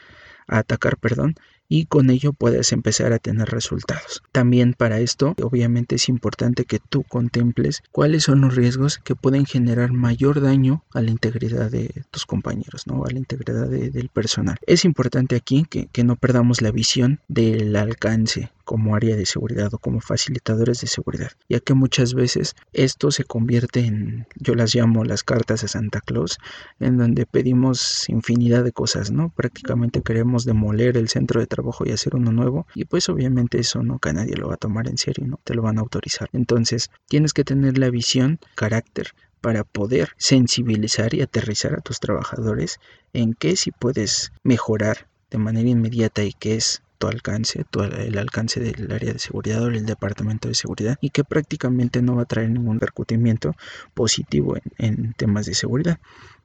a 0.46 0.58
atacar, 0.58 0.96
perdón, 0.96 1.34
y 1.68 1.86
con 1.86 2.10
ello 2.10 2.32
puedes 2.32 2.72
empezar 2.72 3.12
a 3.12 3.18
tener 3.18 3.48
resultados. 3.48 4.22
También 4.32 4.74
para 4.74 5.00
esto, 5.00 5.34
obviamente 5.42 5.96
es 5.96 6.08
importante 6.08 6.64
que 6.64 6.78
tú 6.78 7.02
contemples 7.02 7.82
cuáles 7.92 8.24
son 8.24 8.40
los 8.40 8.54
riesgos 8.54 8.98
que 8.98 9.14
pueden 9.14 9.46
generar 9.46 9.92
mayor 9.92 10.40
daño 10.40 10.84
a 10.92 11.02
la 11.02 11.10
integridad 11.10 11.70
de 11.70 12.04
tus 12.10 12.26
compañeros, 12.26 12.86
¿no? 12.86 13.04
a 13.04 13.10
la 13.10 13.18
integridad 13.18 13.68
del 13.68 14.08
personal. 14.08 14.56
Es 14.66 14.84
importante 14.84 15.36
aquí 15.36 15.64
que, 15.68 15.88
que 15.88 16.04
no 16.04 16.16
perdamos 16.16 16.62
la 16.62 16.70
visión 16.70 17.20
del 17.28 17.74
alcance 17.76 18.50
como 18.66 18.96
área 18.96 19.14
de 19.14 19.26
seguridad 19.26 19.72
o 19.72 19.78
como 19.78 20.00
facilitadores 20.00 20.80
de 20.80 20.88
seguridad, 20.88 21.30
ya 21.48 21.60
que 21.60 21.72
muchas 21.72 22.14
veces 22.14 22.56
esto 22.72 23.12
se 23.12 23.22
convierte 23.22 23.80
en, 23.80 24.26
yo 24.34 24.56
las 24.56 24.74
llamo 24.74 25.04
las 25.04 25.22
cartas 25.22 25.62
de 25.62 25.68
Santa 25.68 26.00
Claus, 26.00 26.38
en 26.80 26.98
donde 26.98 27.26
pedimos 27.26 28.08
infinidad 28.08 28.64
de 28.64 28.72
cosas, 28.72 29.12
¿no? 29.12 29.32
Prácticamente 29.36 30.02
queremos 30.02 30.44
demoler 30.44 30.96
el 30.96 31.08
centro 31.08 31.40
de 31.40 31.46
trabajo 31.56 31.84
y 31.86 31.92
hacer 31.92 32.14
uno 32.14 32.32
nuevo, 32.32 32.66
y 32.74 32.84
pues 32.84 33.08
obviamente 33.08 33.58
eso 33.58 33.80
que 34.00 34.12
nadie 34.12 34.36
lo 34.36 34.48
va 34.48 34.54
a 34.54 34.58
tomar 34.58 34.88
en 34.88 34.98
serio, 34.98 35.26
¿no? 35.26 35.40
Te 35.44 35.54
lo 35.54 35.62
van 35.62 35.78
a 35.78 35.80
autorizar. 35.80 36.28
Entonces, 36.32 36.90
tienes 37.08 37.32
que 37.32 37.44
tener 37.44 37.78
la 37.78 37.90
visión, 37.90 38.38
carácter, 38.54 39.12
para 39.40 39.64
poder 39.64 40.10
sensibilizar 40.16 41.14
y 41.14 41.22
aterrizar 41.22 41.74
a 41.74 41.80
tus 41.80 42.00
trabajadores 42.00 42.78
en 43.12 43.34
qué 43.34 43.56
si 43.56 43.70
puedes 43.70 44.32
mejorar 44.42 45.08
de 45.30 45.38
manera 45.38 45.68
inmediata 45.68 46.24
y 46.24 46.32
qué 46.32 46.56
es 46.56 46.82
tu 46.98 47.08
alcance, 47.08 47.64
el 47.98 48.18
alcance 48.18 48.60
del 48.60 48.90
área 48.90 49.12
de 49.12 49.18
seguridad 49.18 49.62
o 49.62 49.68
el 49.68 49.86
departamento 49.86 50.48
de 50.48 50.54
seguridad 50.54 50.96
y 51.00 51.10
que 51.10 51.24
prácticamente 51.24 52.02
no 52.02 52.16
va 52.16 52.22
a 52.22 52.26
traer 52.26 52.50
ningún 52.50 52.78
percutimiento 52.78 53.54
positivo 53.94 54.56
en, 54.78 55.12
temas 55.14 55.46
de 55.46 55.54
seguridad. 55.54 55.98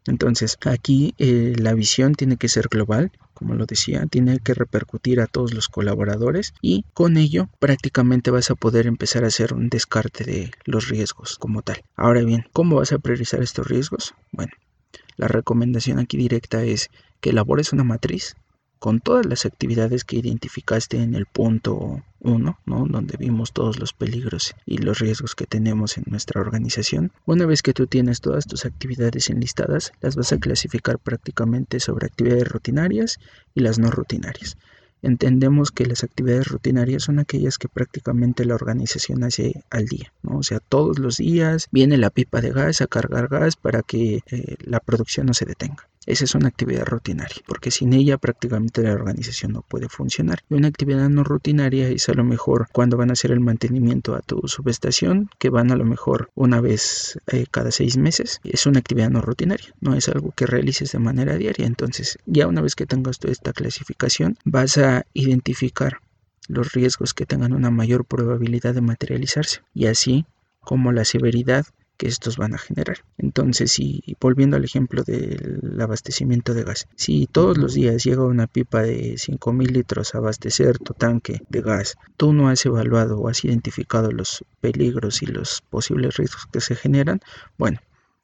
Entonces 0.08 0.58
aquí 0.65 1.13
eh, 1.18 1.56
la 1.58 1.74
visión 1.74 2.15
tiene 2.15 2.38
que 2.38 2.50
ser 2.50 2.68
global, 2.70 3.12
como 3.42 3.56
lo 3.56 3.66
decía, 3.66 4.06
tiene 4.06 4.38
que 4.38 4.54
repercutir 4.54 5.20
a 5.20 5.26
todos 5.26 5.52
los 5.56 5.68
colaboradores 5.68 6.54
y 6.62 6.86
con 6.94 7.18
ello 7.18 7.50
prácticamente 7.58 8.30
vas 8.30 8.52
a 8.52 8.56
poder 8.56 8.86
empezar 8.86 9.24
a 9.24 9.30
hacer 9.30 9.56
un 9.56 9.68
descarte 9.68 10.24
de 10.24 10.52
los 10.66 10.90
riesgos 10.90 11.40
como 11.40 11.64
tal. 11.64 11.84
Ahora 11.96 12.22
bien, 12.22 12.46
¿cómo 12.54 12.76
vas 12.76 12.92
a 12.92 13.00
priorizar 13.00 13.42
estos 13.42 13.66
riesgos? 13.66 14.14
Bueno, 14.32 14.52
la 15.18 15.28
recomendación 15.28 15.98
aquí 15.98 16.18
directa 16.18 16.64
es 16.64 16.92
que 17.20 17.32
elabores 17.32 17.74
una 17.74 17.84
matriz 17.84 18.36
con 18.82 19.00
todas 19.00 19.28
las 19.28 19.46
actividades 19.46 20.04
que 20.04 20.16
identificaste 20.16 20.98
en 20.98 21.14
el 21.14 21.28
punto 21.28 22.04
1, 22.22 22.60
¿no? 22.66 22.86
donde 22.90 23.16
vimos 23.16 23.54
todos 23.54 23.78
los 23.80 23.94
peligros 23.94 24.56
y 24.66 24.80
los 24.80 24.98
riesgos 24.98 25.36
que 25.36 25.46
tenemos 25.46 26.00
en 26.00 26.06
nuestra 26.08 26.42
organización. 26.42 27.12
Una 27.28 27.46
vez 27.46 27.62
que 27.62 27.74
tú 27.74 27.86
tienes 27.86 28.22
todas 28.22 28.48
tus 28.48 28.66
actividades 28.66 29.30
enlistadas, 29.30 29.92
las 30.02 30.16
vas 30.16 30.34
a 30.34 30.40
clasificar 30.40 30.98
prácticamente 30.98 31.80
sobre 31.80 32.08
actividades 32.08 32.48
rutinarias 32.48 33.20
y 33.54 33.60
las 33.60 33.78
no 33.78 33.92
rutinarias. 33.92 34.58
Entendemos 35.04 35.70
que 35.70 35.86
las 35.86 36.04
actividades 36.04 36.48
rutinarias 36.48 37.04
son 37.04 37.20
aquellas 37.20 37.60
que 37.60 37.68
prácticamente 37.68 38.46
la 38.46 38.56
organización 38.56 39.24
hace 39.24 39.64
al 39.70 39.86
día, 39.86 40.12
¿no? 40.24 40.40
O 40.40 40.44
sea, 40.44 40.60
todos 40.60 40.98
los 40.98 41.18
días 41.18 41.68
viene 41.72 41.98
la 41.98 42.10
pipa 42.10 42.42
de 42.42 42.50
gas 42.50 42.82
a 42.82 42.88
cargar 42.88 43.28
gas 43.28 43.58
para 43.58 43.84
que 43.84 44.22
eh, 44.32 44.56
la 44.64 44.80
producción 44.80 45.28
no 45.28 45.36
se 45.36 45.46
detenga. 45.46 45.88
Esa 46.05 46.25
es 46.25 46.34
una 46.34 46.48
actividad 46.48 46.86
rutinaria, 46.86 47.38
porque 47.48 47.70
sin 47.70 47.93
ella 47.93 48.17
prácticamente 48.17 48.81
la 48.81 48.93
organización 48.93 49.53
no 49.53 49.62
puede 49.62 49.88
funcionar. 49.88 50.39
Y 50.50 50.55
una 50.55 50.67
actividad 50.67 51.10
no 51.10 51.24
rutinaria 51.24 51.89
es 51.89 52.10
a 52.10 52.13
lo 52.13 52.24
mejor 52.24 52.67
cuando 52.72 52.98
van 52.98 53.12
a 53.12 53.13
hacer 53.13 53.31
el 53.31 53.39
mantenimiento 53.39 54.15
a 54.15 54.22
tu 54.22 54.41
subestación, 54.48 55.29
que 55.38 55.50
van 55.50 55.72
a 55.72 55.75
lo 55.75 55.86
mejor 55.86 56.31
una 56.34 56.60
vez 56.60 57.20
eh, 57.27 57.46
cada 57.51 57.72
seis 57.72 57.98
meses. 57.98 58.39
Es 58.43 58.65
una 58.65 58.79
actividad 58.79 59.12
no 59.12 59.22
rutinaria, 59.22 59.74
no 59.79 59.93
es 59.93 60.10
algo 60.10 60.31
que 60.36 60.48
realices 60.48 60.91
de 60.91 61.00
manera 61.00 61.36
diaria. 61.36 61.67
Entonces, 61.67 62.17
ya 62.25 62.48
una 62.48 62.62
vez 62.62 62.75
que 62.75 62.88
tengas 62.88 63.20
toda 63.20 63.31
esta 63.31 63.53
clasificación, 63.53 64.38
vas 64.43 64.77
a 64.77 65.05
identificar 65.13 66.00
los 66.48 66.74
riesgos 66.74 67.13
que 67.13 67.25
tengan 67.25 67.53
una 67.53 67.70
mayor 67.70 68.05
probabilidad 68.05 68.74
de 68.74 68.81
materializarse 68.81 69.62
y 69.74 69.86
así 69.86 70.25
como 70.60 70.91
la 70.91 71.05
severidad 71.05 71.65
que 72.01 72.08
estos 72.08 72.38
van 72.38 72.55
a 72.55 72.58
generar. 72.58 72.98
Entonces, 73.20 73.74
si 73.74 74.01
volviendo 74.20 74.58
al 74.58 74.65
ejemplo 74.65 75.03
del 75.03 75.79
abastecimiento 75.79 76.55
de 76.55 76.63
gas, 76.63 76.88
si 76.96 77.27
todos 77.27 77.60
los 77.60 77.75
días 77.75 78.03
llega 78.03 78.25
una 78.25 78.48
pipa 78.48 78.81
de 78.81 79.20
5000 79.20 79.72
litros 79.72 80.15
a 80.15 80.17
abastecer 80.17 80.79
tu 80.79 80.96
tanque 80.96 81.43
de 81.50 81.62
gas, 81.62 81.98
tú 82.17 82.34
no 82.34 82.50
has 82.50 82.65
evaluado 82.65 83.20
o 83.20 83.27
has 83.27 83.46
identificado 83.46 84.12
los 84.12 84.43
peligros 84.62 85.22
y 85.22 85.27
los 85.27 85.62
posibles 85.70 86.17
riesgos 86.17 86.48
que 86.51 86.60
se 86.60 86.75
generan, 86.75 87.20
bueno, 87.60 87.77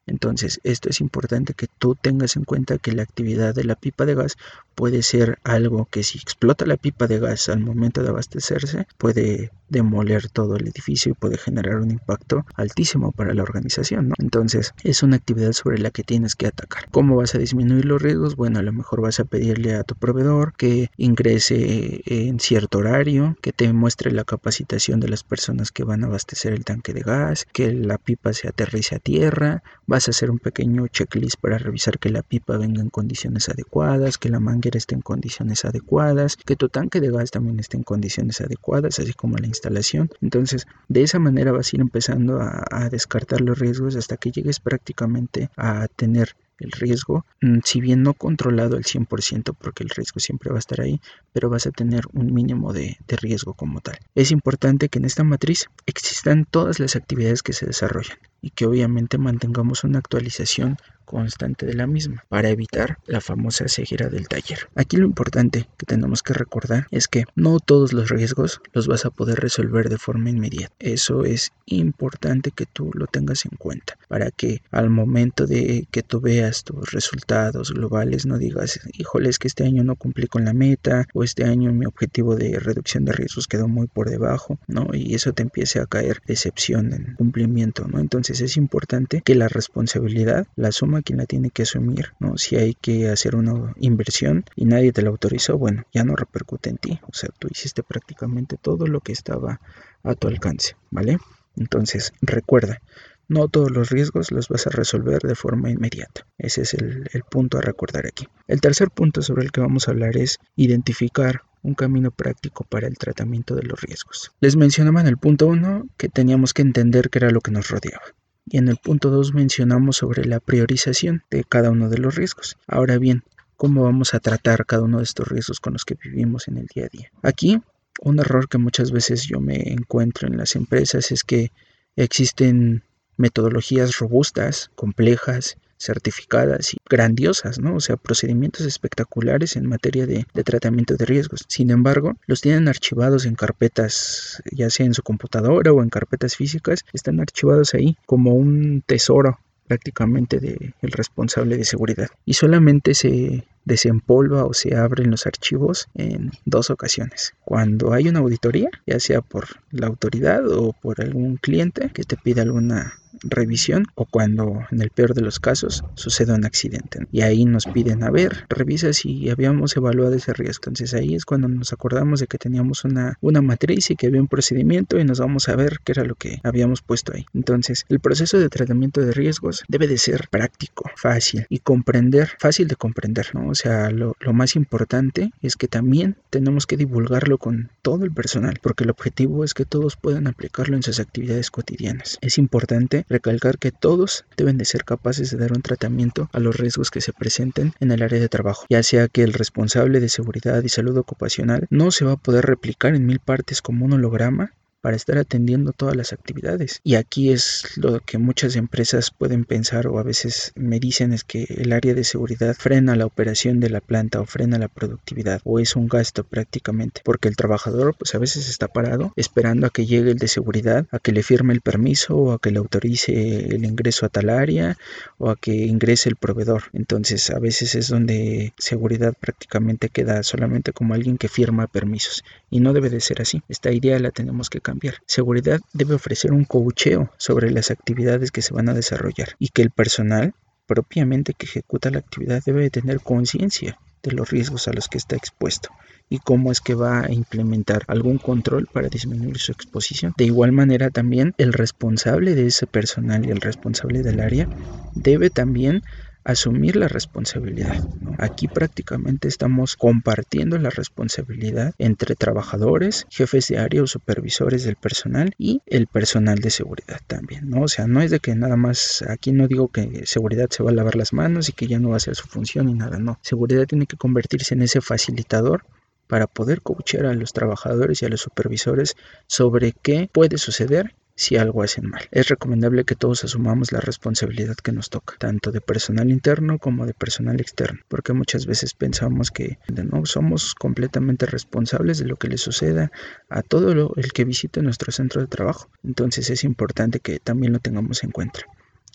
entonces, 0.08 0.60
esto 0.64 0.88
es 0.88 1.00
importante 1.00 1.54
que 1.54 1.66
tú 1.78 1.94
tengas 1.94 2.36
en 2.36 2.44
cuenta 2.44 2.78
que 2.78 2.92
la 2.92 3.02
actividad 3.02 3.54
de 3.54 3.64
la 3.64 3.74
pipa 3.74 4.06
de 4.06 4.14
gas 4.14 4.36
puede 4.74 5.02
ser 5.02 5.38
algo 5.44 5.86
que 5.90 6.02
si 6.02 6.18
explota 6.18 6.64
la 6.64 6.76
pipa 6.76 7.06
de 7.06 7.18
gas 7.18 7.48
al 7.48 7.60
momento 7.60 8.02
de 8.02 8.10
abastecerse, 8.10 8.86
puede 8.96 9.50
demoler 9.68 10.28
todo 10.28 10.56
el 10.56 10.68
edificio 10.68 11.12
y 11.12 11.14
puede 11.14 11.36
generar 11.36 11.76
un 11.76 11.90
impacto 11.90 12.46
altísimo 12.54 13.12
para 13.12 13.34
la 13.34 13.42
organización. 13.42 14.12
Entonces, 14.18 14.72
es 14.82 15.02
una 15.02 15.16
actividad 15.16 15.52
sobre 15.52 15.78
la 15.78 15.90
que 15.90 16.04
tienes 16.04 16.34
que 16.34 16.46
atacar. 16.46 16.88
¿Cómo 16.90 17.16
vas 17.16 17.34
a 17.34 17.38
disminuir 17.38 17.84
los 17.84 18.00
riesgos? 18.00 18.36
Bueno, 18.36 18.60
a 18.60 18.62
lo 18.62 18.72
mejor 18.72 19.02
vas 19.02 19.20
a 19.20 19.24
pedirle 19.24 19.74
a 19.74 19.84
tu 19.84 19.94
proveedor 19.94 20.54
que 20.56 20.90
ingrese 20.96 22.02
en 22.06 22.40
cierto 22.40 22.78
horario, 22.78 23.36
que 23.42 23.52
te 23.52 23.72
muestre 23.72 24.10
la 24.12 24.24
capacitación 24.24 25.00
de 25.00 25.08
las 25.08 25.22
personas 25.22 25.70
que 25.70 25.84
van 25.84 26.04
a 26.04 26.06
abastecer 26.06 26.52
el 26.52 26.64
tanque 26.64 26.94
de 26.94 27.00
gas, 27.00 27.46
que 27.52 27.72
la 27.72 27.98
pipa 27.98 28.32
se 28.32 28.48
aterrice 28.48 28.94
a 28.94 29.00
tierra, 29.00 29.62
vas 29.98 30.06
a 30.06 30.12
hacer 30.12 30.30
un 30.30 30.38
pequeño 30.38 30.86
checklist 30.86 31.40
para 31.40 31.58
revisar 31.58 31.98
que 31.98 32.08
la 32.08 32.22
pipa 32.22 32.56
venga 32.56 32.80
en 32.80 32.88
condiciones 32.88 33.48
adecuadas, 33.48 34.16
que 34.16 34.28
la 34.28 34.38
manguera 34.38 34.78
esté 34.78 34.94
en 34.94 35.00
condiciones 35.00 35.64
adecuadas, 35.64 36.36
que 36.36 36.54
tu 36.54 36.68
tanque 36.68 37.00
de 37.00 37.10
gas 37.10 37.32
también 37.32 37.58
esté 37.58 37.78
en 37.78 37.82
condiciones 37.82 38.40
adecuadas, 38.40 39.00
así 39.00 39.12
como 39.12 39.38
la 39.38 39.48
instalación. 39.48 40.08
Entonces, 40.20 40.68
de 40.86 41.02
esa 41.02 41.18
manera 41.18 41.50
vas 41.50 41.72
a 41.72 41.76
ir 41.76 41.80
empezando 41.80 42.40
a, 42.40 42.64
a 42.70 42.88
descartar 42.90 43.40
los 43.40 43.58
riesgos 43.58 43.96
hasta 43.96 44.16
que 44.16 44.30
llegues 44.30 44.60
prácticamente 44.60 45.50
a 45.56 45.88
tener 45.88 46.36
el 46.58 46.72
riesgo, 46.72 47.24
mm, 47.40 47.58
si 47.64 47.80
bien 47.80 48.02
no 48.02 48.14
controlado 48.14 48.76
al 48.76 48.84
100%, 48.84 49.54
porque 49.54 49.84
el 49.84 49.90
riesgo 49.90 50.20
siempre 50.20 50.50
va 50.50 50.56
a 50.56 50.60
estar 50.60 50.80
ahí, 50.80 51.00
pero 51.32 51.50
vas 51.50 51.66
a 51.66 51.70
tener 51.70 52.04
un 52.12 52.32
mínimo 52.32 52.72
de, 52.72 52.98
de, 53.06 53.16
riesgo 53.16 53.54
como 53.54 53.80
tal. 53.80 53.98
Es 54.14 54.30
importante 54.30 54.88
que 54.88 54.98
en 54.98 55.04
esta 55.04 55.24
matriz 55.24 55.66
existan 55.86 56.44
todas 56.44 56.80
las 56.80 56.96
actividades 56.96 57.42
que 57.42 57.52
se 57.52 57.66
desarrollan 57.66 58.18
y 58.40 58.50
que 58.50 58.66
obviamente 58.66 59.18
mantengamos 59.18 59.84
una 59.84 59.98
actualización 59.98 60.76
constante 61.08 61.64
de 61.64 61.72
la 61.72 61.86
misma 61.86 62.24
para 62.28 62.50
evitar 62.50 62.98
la 63.06 63.22
famosa 63.22 63.66
ceguera 63.66 64.10
del 64.10 64.28
taller. 64.28 64.68
Aquí 64.74 64.98
lo 64.98 65.06
importante 65.06 65.66
que 65.78 65.86
tenemos 65.86 66.22
que 66.22 66.34
recordar 66.34 66.86
es 66.90 67.08
que 67.08 67.24
no 67.34 67.60
todos 67.60 67.94
los 67.94 68.10
riesgos 68.10 68.60
los 68.74 68.86
vas 68.86 69.06
a 69.06 69.10
poder 69.10 69.40
resolver 69.40 69.88
de 69.88 69.96
forma 69.96 70.28
inmediata. 70.28 70.74
Eso 70.78 71.24
es 71.24 71.52
importante 71.64 72.50
que 72.50 72.66
tú 72.66 72.90
lo 72.92 73.06
tengas 73.06 73.46
en 73.46 73.56
cuenta 73.56 73.96
para 74.08 74.30
que 74.30 74.62
al 74.70 74.90
momento 74.90 75.46
de 75.46 75.86
que 75.90 76.02
tú 76.02 76.20
veas 76.20 76.47
tus 76.64 76.92
resultados 76.92 77.72
globales 77.72 78.26
no 78.26 78.38
digas, 78.38 78.80
híjole, 78.92 79.28
es 79.28 79.38
que 79.38 79.48
este 79.48 79.64
año 79.64 79.84
no 79.84 79.96
cumplí 79.96 80.26
con 80.26 80.44
la 80.44 80.52
meta 80.52 81.06
o 81.14 81.24
este 81.24 81.44
año 81.44 81.72
mi 81.72 81.86
objetivo 81.86 82.36
de 82.36 82.58
reducción 82.58 83.04
de 83.04 83.12
riesgos 83.12 83.46
quedó 83.46 83.68
muy 83.68 83.86
por 83.86 84.10
debajo, 84.10 84.58
¿no? 84.66 84.88
Y 84.94 85.14
eso 85.14 85.32
te 85.32 85.42
empiece 85.42 85.80
a 85.80 85.86
caer 85.86 86.22
decepción 86.26 86.92
en 86.92 87.14
cumplimiento, 87.14 87.86
¿no? 87.86 88.00
Entonces 88.00 88.40
es 88.40 88.56
importante 88.56 89.22
que 89.24 89.34
la 89.34 89.48
responsabilidad 89.48 90.46
la 90.56 90.72
suma 90.72 91.02
quien 91.02 91.18
la 91.18 91.26
tiene 91.26 91.50
que 91.50 91.62
asumir, 91.62 92.12
¿no? 92.20 92.36
Si 92.38 92.56
hay 92.56 92.74
que 92.74 93.08
hacer 93.08 93.36
una 93.36 93.74
inversión 93.80 94.44
y 94.56 94.64
nadie 94.64 94.92
te 94.92 95.02
la 95.02 95.10
autorizó, 95.10 95.58
bueno, 95.58 95.84
ya 95.92 96.04
no 96.04 96.16
repercute 96.16 96.70
en 96.70 96.78
ti, 96.78 97.00
o 97.02 97.12
sea, 97.12 97.30
tú 97.38 97.48
hiciste 97.50 97.82
prácticamente 97.82 98.56
todo 98.60 98.86
lo 98.86 99.00
que 99.00 99.12
estaba 99.12 99.60
a 100.02 100.14
tu 100.14 100.28
alcance, 100.28 100.76
¿vale? 100.90 101.18
Entonces, 101.56 102.12
recuerda, 102.20 102.80
no 103.28 103.48
todos 103.48 103.70
los 103.70 103.90
riesgos 103.90 104.30
los 104.32 104.48
vas 104.48 104.66
a 104.66 104.70
resolver 104.70 105.20
de 105.20 105.34
forma 105.34 105.70
inmediata. 105.70 106.26
Ese 106.38 106.62
es 106.62 106.74
el, 106.74 107.08
punto 107.30 107.58
a 107.58 107.60
recordar 107.60 108.06
aquí. 108.06 108.26
El 108.46 108.60
tercer 108.60 108.90
punto 108.90 109.22
sobre 109.22 109.44
el 109.44 109.52
que 109.52 109.60
vamos 109.60 109.86
a 109.86 109.92
hablar 109.92 110.16
es 110.16 110.38
identificar 110.56 111.42
un 111.62 111.74
camino 111.74 112.10
práctico 112.10 112.64
para 112.64 112.86
el 112.86 112.96
tratamiento 112.96 113.54
de 113.54 113.64
los 113.64 113.80
riesgos. 113.80 114.32
Les 114.40 114.56
mencionaba 114.56 115.00
en 115.00 115.08
el 115.08 115.18
punto 115.18 115.46
1 115.46 115.88
que 115.96 116.08
teníamos 116.08 116.54
que 116.54 116.62
entender 116.62 117.10
qué 117.10 117.18
era 117.18 117.30
lo 117.30 117.40
que 117.40 117.50
nos 117.50 117.68
rodeaba 117.68 118.02
y 118.50 118.56
en 118.56 118.68
el 118.68 118.76
punto 118.76 119.10
2 119.10 119.34
mencionamos 119.34 119.98
sobre 119.98 120.24
la 120.24 120.40
priorización 120.40 121.22
de 121.30 121.44
cada 121.44 121.70
uno 121.70 121.88
de 121.88 121.98
los 121.98 122.14
riesgos. 122.14 122.56
Ahora 122.66 122.98
bien, 122.98 123.22
cómo 123.56 123.84
vamos 123.84 124.14
a 124.14 124.20
tratar 124.20 124.64
cada 124.66 124.82
uno 124.82 124.98
de 124.98 125.04
estos 125.04 125.28
riesgos 125.28 125.60
con 125.60 125.74
los 125.74 125.84
que 125.84 125.96
vivimos 126.02 126.48
en 126.48 126.58
el 126.58 126.66
día 126.66 126.86
a 126.86 126.88
día. 126.88 127.12
Aquí, 127.22 127.60
un 128.00 128.18
error 128.20 128.48
que 128.48 128.58
muchas 128.58 128.90
veces 128.90 129.26
yo 129.26 129.40
me 129.40 129.72
encuentro 129.72 130.28
en 130.28 130.36
las 130.36 130.56
empresas 130.56 131.10
es 131.12 131.24
que 131.24 131.52
existen 131.96 132.84
metodologías 133.18 133.98
robustas, 133.98 134.70
complejas, 134.74 135.58
certificadas 135.78 136.74
y 136.74 136.78
grandiosas, 136.88 137.58
¿no? 137.58 137.76
O 137.76 137.80
sea, 137.80 137.96
procedimientos 137.96 138.66
espectaculares 138.66 139.54
en 139.56 139.66
materia 139.66 140.06
de, 140.06 140.26
de, 140.34 140.44
tratamiento 140.44 140.96
de 140.96 141.04
riesgos. 141.04 141.44
Sin 141.48 141.70
embargo, 141.70 142.16
los 142.26 142.40
tienen 142.40 142.66
archivados 142.66 143.26
en 143.26 143.36
carpetas, 143.36 144.42
ya 144.50 144.70
sea 144.70 144.86
en 144.86 144.94
su 144.94 145.02
computadora 145.02 145.72
o 145.72 145.82
en 145.82 145.88
carpetas 145.88 146.36
físicas, 146.36 146.84
están 146.92 147.20
archivados 147.20 147.74
ahí 147.74 147.96
como 148.06 148.34
un 148.34 148.82
tesoro 148.84 149.38
prácticamente 149.68 150.40
del 150.40 150.74
responsable 150.80 151.58
de 151.58 151.64
seguridad 151.64 152.08
y 152.24 152.32
solamente 152.34 152.94
se 152.94 153.44
desempolva 153.66 154.46
o 154.46 154.54
se 154.54 154.74
abren 154.74 155.10
los 155.10 155.26
archivos 155.26 155.88
en 155.94 156.32
dos 156.46 156.70
ocasiones. 156.70 157.34
Cuando 157.44 157.92
hay 157.92 158.08
una 158.08 158.20
auditoría, 158.20 158.70
ya 158.86 158.98
sea 158.98 159.20
por 159.20 159.46
la 159.70 159.86
autoridad 159.86 160.50
o 160.50 160.72
por 160.72 161.02
algún 161.02 161.36
cliente 161.36 161.90
que 161.92 162.02
te 162.02 162.16
pida 162.16 162.42
alguna 162.42 162.98
revisión 163.22 163.86
o 163.94 164.04
cuando 164.04 164.60
en 164.70 164.82
el 164.82 164.90
peor 164.90 165.14
de 165.14 165.22
los 165.22 165.40
casos 165.40 165.84
sucede 165.94 166.32
un 166.32 166.44
accidente 166.44 167.06
y 167.12 167.22
ahí 167.22 167.44
nos 167.44 167.66
piden 167.66 168.02
a 168.02 168.10
ver 168.10 168.46
revisa 168.48 168.92
si 168.92 169.30
habíamos 169.30 169.76
evaluado 169.76 170.14
ese 170.14 170.32
riesgo 170.32 170.64
entonces 170.66 170.94
ahí 170.94 171.14
es 171.14 171.24
cuando 171.24 171.48
nos 171.48 171.72
acordamos 171.72 172.20
de 172.20 172.26
que 172.26 172.38
teníamos 172.38 172.84
una, 172.84 173.16
una 173.20 173.42
matriz 173.42 173.90
y 173.90 173.96
que 173.96 174.06
había 174.06 174.20
un 174.20 174.28
procedimiento 174.28 174.98
y 174.98 175.04
nos 175.04 175.20
vamos 175.20 175.48
a 175.48 175.56
ver 175.56 175.78
qué 175.84 175.92
era 175.92 176.04
lo 176.04 176.14
que 176.14 176.40
habíamos 176.42 176.82
puesto 176.82 177.12
ahí. 177.14 177.26
Entonces 177.34 177.84
el 177.88 178.00
proceso 178.00 178.38
de 178.38 178.48
tratamiento 178.48 179.00
de 179.00 179.12
riesgos 179.12 179.64
debe 179.68 179.86
de 179.86 179.98
ser 179.98 180.28
práctico 180.30 180.90
fácil 180.96 181.46
y 181.48 181.58
comprender 181.58 182.30
fácil 182.38 182.68
de 182.68 182.76
comprender 182.76 183.34
¿no? 183.34 183.48
o 183.48 183.54
sea 183.54 183.90
lo, 183.90 184.16
lo 184.20 184.32
más 184.32 184.56
importante 184.56 185.30
es 185.42 185.56
que 185.56 185.68
también 185.68 186.16
tenemos 186.30 186.66
que 186.66 186.76
divulgarlo 186.76 187.38
con 187.38 187.70
todo 187.82 188.04
el 188.04 188.12
personal 188.12 188.58
porque 188.62 188.84
el 188.84 188.90
objetivo 188.90 189.44
es 189.44 189.54
que 189.54 189.64
todos 189.64 189.96
puedan 189.96 190.26
aplicarlo 190.26 190.76
en 190.76 190.82
sus 190.82 191.00
actividades 191.00 191.50
cotidianas. 191.50 192.18
Es 192.20 192.38
importante 192.38 193.04
recalcar 193.08 193.58
que 193.58 193.72
todos 193.72 194.24
deben 194.36 194.58
de 194.58 194.64
ser 194.64 194.84
capaces 194.84 195.30
de 195.30 195.38
dar 195.38 195.52
un 195.52 195.62
tratamiento 195.62 196.28
a 196.32 196.40
los 196.40 196.56
riesgos 196.56 196.90
que 196.90 197.00
se 197.00 197.12
presenten 197.12 197.72
en 197.80 197.92
el 197.92 198.02
área 198.02 198.20
de 198.20 198.28
trabajo, 198.28 198.66
ya 198.68 198.82
sea 198.82 199.08
que 199.08 199.22
el 199.22 199.32
responsable 199.32 200.00
de 200.00 200.08
seguridad 200.08 200.62
y 200.62 200.68
salud 200.68 200.96
ocupacional 200.96 201.66
no 201.70 201.90
se 201.90 202.04
va 202.04 202.12
a 202.12 202.16
poder 202.16 202.44
replicar 202.44 202.94
en 202.94 203.06
mil 203.06 203.20
partes 203.20 203.62
como 203.62 203.84
un 203.84 203.94
holograma, 203.94 204.52
para 204.80 204.96
estar 204.96 205.18
atendiendo 205.18 205.72
todas 205.72 205.96
las 205.96 206.12
actividades. 206.12 206.80
Y 206.84 206.94
aquí 206.94 207.30
es 207.30 207.76
lo 207.76 208.00
que 208.00 208.18
muchas 208.18 208.56
empresas 208.56 209.10
pueden 209.10 209.44
pensar 209.44 209.86
o 209.86 209.98
a 209.98 210.02
veces 210.02 210.52
me 210.54 210.78
dicen 210.78 211.12
es 211.12 211.24
que 211.24 211.46
el 211.48 211.72
área 211.72 211.94
de 211.94 212.04
seguridad 212.04 212.54
frena 212.54 212.96
la 212.96 213.06
operación 213.06 213.60
de 213.60 213.70
la 213.70 213.80
planta 213.80 214.20
o 214.20 214.26
frena 214.26 214.58
la 214.58 214.68
productividad 214.68 215.40
o 215.44 215.58
es 215.58 215.76
un 215.76 215.88
gasto 215.88 216.24
prácticamente 216.24 217.00
porque 217.04 217.28
el 217.28 217.36
trabajador 217.36 217.94
pues 217.98 218.14
a 218.14 218.18
veces 218.18 218.48
está 218.48 218.68
parado 218.68 219.12
esperando 219.16 219.66
a 219.66 219.70
que 219.70 219.86
llegue 219.86 220.12
el 220.12 220.18
de 220.18 220.28
seguridad, 220.28 220.86
a 220.90 220.98
que 220.98 221.12
le 221.12 221.22
firme 221.22 221.54
el 221.54 221.60
permiso 221.60 222.16
o 222.16 222.32
a 222.32 222.38
que 222.38 222.50
le 222.50 222.58
autorice 222.58 223.46
el 223.46 223.64
ingreso 223.64 224.06
a 224.06 224.08
tal 224.08 224.30
área 224.30 224.76
o 225.18 225.30
a 225.30 225.36
que 225.36 225.52
ingrese 225.52 226.08
el 226.08 226.16
proveedor. 226.16 226.64
Entonces 226.72 227.30
a 227.30 227.38
veces 227.38 227.74
es 227.74 227.88
donde 227.88 228.52
seguridad 228.58 229.14
prácticamente 229.18 229.88
queda 229.88 230.22
solamente 230.22 230.72
como 230.72 230.94
alguien 230.94 231.18
que 231.18 231.28
firma 231.28 231.66
permisos 231.66 232.24
y 232.50 232.60
no 232.60 232.72
debe 232.72 232.90
de 232.90 233.00
ser 233.00 233.20
así. 233.20 233.42
Esta 233.48 233.72
idea 233.72 233.98
la 233.98 234.10
tenemos 234.10 234.50
que 234.50 234.60
cambiar. 234.68 234.96
Seguridad 235.06 235.60
debe 235.72 235.94
ofrecer 235.94 236.32
un 236.32 236.44
coacheo 236.44 237.10
sobre 237.16 237.50
las 237.50 237.70
actividades 237.70 238.30
que 238.30 238.42
se 238.42 238.52
van 238.52 238.68
a 238.68 238.74
desarrollar 238.74 239.30
y 239.38 239.48
que 239.48 239.62
el 239.62 239.70
personal 239.70 240.34
propiamente 240.66 241.32
que 241.32 241.46
ejecuta 241.46 241.90
la 241.90 242.00
actividad 242.00 242.42
debe 242.44 242.68
tener 242.68 243.00
conciencia 243.00 243.78
de 244.02 244.12
los 244.12 244.28
riesgos 244.28 244.68
a 244.68 244.72
los 244.72 244.88
que 244.88 244.98
está 244.98 245.16
expuesto 245.16 245.70
y 246.10 246.18
cómo 246.18 246.52
es 246.52 246.60
que 246.60 246.74
va 246.74 247.00
a 247.00 247.12
implementar 247.12 247.82
algún 247.86 248.18
control 248.18 248.68
para 248.72 248.88
disminuir 248.88 249.38
su 249.38 249.52
exposición. 249.52 250.12
De 250.16 250.24
igual 250.24 250.52
manera 250.52 250.90
también 250.90 251.34
el 251.38 251.52
responsable 251.52 252.34
de 252.34 252.46
ese 252.46 252.66
personal 252.66 253.26
y 253.26 253.30
el 253.30 253.40
responsable 253.40 254.02
del 254.02 254.20
área 254.20 254.48
debe 254.94 255.30
también 255.30 255.82
asumir 256.28 256.76
la 256.76 256.88
responsabilidad. 256.88 257.82
Aquí 258.18 258.48
prácticamente 258.48 259.28
estamos 259.28 259.76
compartiendo 259.76 260.58
la 260.58 260.68
responsabilidad 260.68 261.72
entre 261.78 262.16
trabajadores, 262.16 263.06
jefes 263.08 263.48
de 263.48 263.56
área 263.58 263.86
supervisores 263.86 264.64
del 264.64 264.76
personal 264.76 265.34
y 265.38 265.62
el 265.66 265.86
personal 265.86 266.38
de 266.40 266.50
seguridad 266.50 267.00
también, 267.06 267.48
¿no? 267.48 267.62
O 267.62 267.68
sea, 267.68 267.86
no 267.86 268.02
es 268.02 268.10
de 268.10 268.20
que 268.20 268.34
nada 268.34 268.56
más, 268.56 269.02
aquí 269.08 269.32
no 269.32 269.48
digo 269.48 269.68
que 269.68 270.02
seguridad 270.04 270.48
se 270.50 270.62
va 270.62 270.70
a 270.70 270.74
lavar 270.74 270.96
las 270.96 271.14
manos 271.14 271.48
y 271.48 271.52
que 271.52 271.66
ya 271.66 271.78
no 271.78 271.88
va 271.88 271.94
a 271.94 271.96
hacer 271.96 272.14
su 272.14 272.28
función 272.28 272.66
ni 272.66 272.74
nada, 272.74 272.98
no. 272.98 273.18
Seguridad 273.22 273.66
tiene 273.66 273.86
que 273.86 273.96
convertirse 273.96 274.54
en 274.54 274.62
ese 274.62 274.82
facilitador 274.82 275.64
para 276.08 276.26
poder 276.26 276.60
coachear 276.60 277.06
a 277.06 277.14
los 277.14 277.32
trabajadores 277.32 278.02
y 278.02 278.06
a 278.06 278.10
los 278.10 278.20
supervisores 278.20 278.96
sobre 279.26 279.72
qué 279.72 280.10
puede 280.12 280.36
suceder 280.36 280.94
si 281.18 281.36
algo 281.36 281.64
hacen 281.64 281.90
mal. 281.90 282.08
Es 282.12 282.28
recomendable 282.28 282.84
que 282.84 282.94
todos 282.94 283.24
asumamos 283.24 283.72
la 283.72 283.80
responsabilidad 283.80 284.54
que 284.54 284.70
nos 284.70 284.88
toca, 284.88 285.16
tanto 285.18 285.50
de 285.50 285.60
personal 285.60 286.10
interno 286.10 286.60
como 286.60 286.86
de 286.86 286.94
personal 286.94 287.40
externo, 287.40 287.80
porque 287.88 288.12
muchas 288.12 288.46
veces 288.46 288.72
pensamos 288.72 289.32
que 289.32 289.58
no 289.66 290.06
somos 290.06 290.54
completamente 290.54 291.26
responsables 291.26 291.98
de 291.98 292.04
lo 292.04 292.14
que 292.14 292.28
le 292.28 292.38
suceda 292.38 292.92
a 293.28 293.42
todo 293.42 293.94
el 293.96 294.12
que 294.12 294.24
visite 294.24 294.62
nuestro 294.62 294.92
centro 294.92 295.20
de 295.20 295.26
trabajo. 295.26 295.68
Entonces 295.82 296.30
es 296.30 296.44
importante 296.44 297.00
que 297.00 297.18
también 297.18 297.52
lo 297.52 297.58
tengamos 297.58 298.04
en 298.04 298.12
cuenta. 298.12 298.42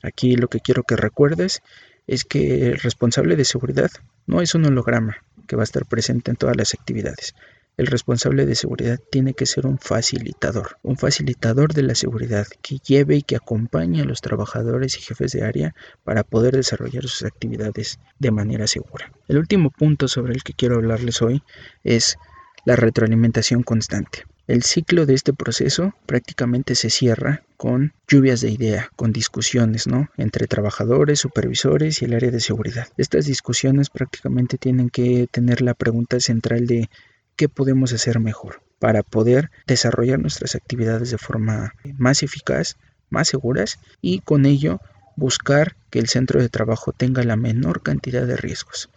Aquí 0.02 0.38
lo 0.38 0.48
que 0.48 0.62
quiero 0.62 0.84
que 0.84 0.96
recuerdes 0.96 1.62
es 2.08 2.24
que 2.24 2.70
el 2.70 2.78
responsable 2.78 3.36
de 3.36 3.44
seguridad 3.44 3.92
no 4.28 4.42
es 4.42 4.56
un 4.56 4.66
holograma 4.66 5.18
que 5.46 5.58
va 5.58 5.64
a 5.64 5.66
estar 5.66 5.86
presente 5.86 6.32
en 6.32 6.38
todas 6.38 6.56
las 6.56 6.74
actividades. 6.74 7.36
El 7.76 7.88
responsable 7.88 8.46
de 8.46 8.54
seguridad 8.54 9.00
tiene 9.12 9.34
que 9.34 9.48
ser 9.48 9.66
un 9.66 9.80
facilitador, 9.80 10.78
un 10.84 10.96
facilitador 10.96 11.74
de 11.74 11.82
la 11.82 11.96
seguridad 11.96 12.46
que 12.62 12.78
lleve 12.78 13.16
y 13.16 13.22
que 13.24 13.36
acompañe 13.36 14.02
a 14.02 14.06
los 14.06 14.22
trabajadores 14.22 14.98
y 14.98 15.02
jefes 15.02 15.32
de 15.32 15.44
área 15.44 15.74
para 16.04 16.24
poder 16.24 16.56
desarrollar 16.56 17.04
sus 17.04 17.24
actividades 17.24 18.00
de 18.20 18.32
manera 18.32 18.68
segura. 18.68 19.12
El 19.28 19.40
último 19.40 19.72
punto 19.72 20.08
sobre 20.08 20.34
el 20.34 20.44
que 20.44 20.54
quiero 20.54 20.76
hablarles 20.76 21.24
hoy 21.24 21.42
es 21.84 22.18
la 22.64 22.76
retroalimentación 22.76 23.64
constante. 23.64 24.26
El 24.46 24.64
ciclo 24.64 25.06
de 25.06 25.14
este 25.14 25.34
proceso 25.34 25.96
prácticamente 26.06 26.76
se 26.76 26.90
cierra 26.90 27.44
con 27.56 27.94
lluvias 28.08 28.42
de 28.42 28.52
idea, 28.52 28.92
con 28.96 29.14
discusiones, 29.14 29.88
¿no? 29.88 30.10
Entre 30.18 30.48
trabajadores, 30.48 31.22
supervisores 31.22 32.02
y 32.02 32.06
el 32.06 32.14
área 32.14 32.30
de 32.30 32.42
seguridad. 32.42 32.88
Estas 32.98 33.26
discusiones 33.26 33.90
prácticamente 33.90 34.58
tienen 34.58 34.90
que 34.90 35.28
tener 35.32 35.62
la 35.62 35.74
pregunta 35.74 36.20
central 36.20 36.68
de 36.68 36.90
qué 37.36 37.50
podemos 37.50 37.93
hacer 37.93 38.19
mejor 38.19 38.62
para 38.80 39.04
poder 39.04 39.50
desarrollar 39.65 40.19
nuestras 40.19 40.56
actividades 40.56 41.10
de 41.12 41.17
forma 41.17 41.74
más 41.98 42.24
eficaz, 42.24 42.78
más 43.10 43.30
seguras 43.30 43.80
y 44.02 44.19
con 44.19 44.46
ello 44.46 44.80
buscar 45.15 45.76
que 45.89 46.00
el 46.00 46.08
centro 46.08 46.41
de 46.41 46.50
trabajo 46.50 46.91
tenga 46.91 47.24
la 47.24 47.36
menor 47.36 47.82
cantidad 47.82 48.26
de 48.26 48.36
riesgos. 48.36 48.89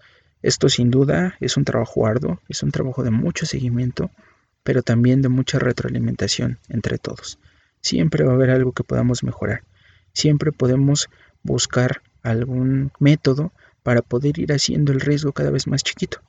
Esto 0.42 0.68
sin 0.68 0.90
duda 0.90 1.36
es 1.40 1.56
un 1.56 1.64
trabajo 1.64 2.06
arduo, 2.06 2.40
es 2.48 2.62
un 2.62 2.70
trabajo 2.72 3.02
de 3.02 3.10
mucho 3.10 3.46
seguimiento, 3.46 4.10
pero 4.62 4.82
también 4.82 5.22
de 5.22 5.28
mucha 5.28 5.58
retroalimentación 5.58 6.58
entre 6.68 6.98
todos. 6.98 7.38
Siempre 7.80 8.24
va 8.24 8.32
a 8.32 8.34
haber 8.34 8.50
algo 8.50 8.72
que 8.72 8.84
podamos 8.84 9.22
mejorar. 9.22 9.62
Siempre 10.12 10.50
podemos 10.52 11.08
buscar 11.42 12.02
algún 12.22 12.90
método 12.98 13.52
para 13.82 14.02
poder 14.02 14.38
ir 14.38 14.52
haciendo 14.52 14.92
el 14.92 15.00
riesgo 15.00 15.32
cada 15.32 15.50
vez 15.50 15.66
más 15.66 15.84
chiquito. 15.84 16.20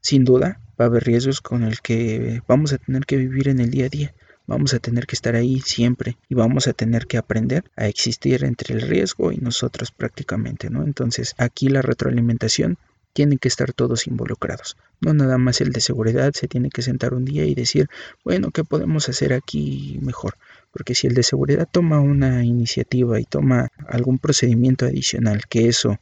Sin 0.00 0.24
duda, 0.24 0.60
va 0.80 0.84
a 0.84 0.88
haber 0.88 1.04
riesgos 1.04 1.40
con 1.40 1.64
el 1.64 1.80
que 1.80 2.42
vamos 2.46 2.72
a 2.72 2.78
tener 2.78 3.04
que 3.04 3.16
vivir 3.16 3.48
en 3.48 3.60
el 3.60 3.70
día 3.70 3.86
a 3.86 3.88
día. 3.88 4.14
Vamos 4.46 4.72
a 4.72 4.78
tener 4.78 5.06
que 5.06 5.14
estar 5.14 5.34
ahí 5.34 5.60
siempre 5.60 6.16
y 6.28 6.34
vamos 6.34 6.68
a 6.68 6.72
tener 6.72 7.06
que 7.06 7.18
aprender 7.18 7.64
a 7.76 7.86
existir 7.86 8.44
entre 8.44 8.74
el 8.74 8.82
riesgo 8.82 9.30
y 9.30 9.36
nosotros 9.36 9.90
prácticamente, 9.92 10.70
¿no? 10.70 10.84
Entonces, 10.84 11.34
aquí 11.36 11.68
la 11.68 11.82
retroalimentación 11.82 12.78
tiene 13.12 13.38
que 13.38 13.48
estar 13.48 13.72
todos 13.72 14.06
involucrados. 14.06 14.76
No 15.00 15.12
nada 15.12 15.38
más 15.38 15.60
el 15.60 15.72
de 15.72 15.80
seguridad 15.80 16.32
se 16.34 16.48
tiene 16.48 16.70
que 16.70 16.82
sentar 16.82 17.14
un 17.14 17.24
día 17.24 17.44
y 17.44 17.54
decir, 17.54 17.88
bueno, 18.24 18.50
¿qué 18.50 18.64
podemos 18.64 19.08
hacer 19.08 19.32
aquí 19.32 19.98
mejor? 20.02 20.36
Porque 20.72 20.94
si 20.94 21.08
el 21.08 21.14
de 21.14 21.24
seguridad 21.24 21.68
toma 21.70 22.00
una 22.00 22.44
iniciativa 22.44 23.20
y 23.20 23.24
toma 23.24 23.68
algún 23.88 24.18
procedimiento 24.18 24.86
adicional 24.86 25.42
que 25.48 25.68
eso 25.68 25.98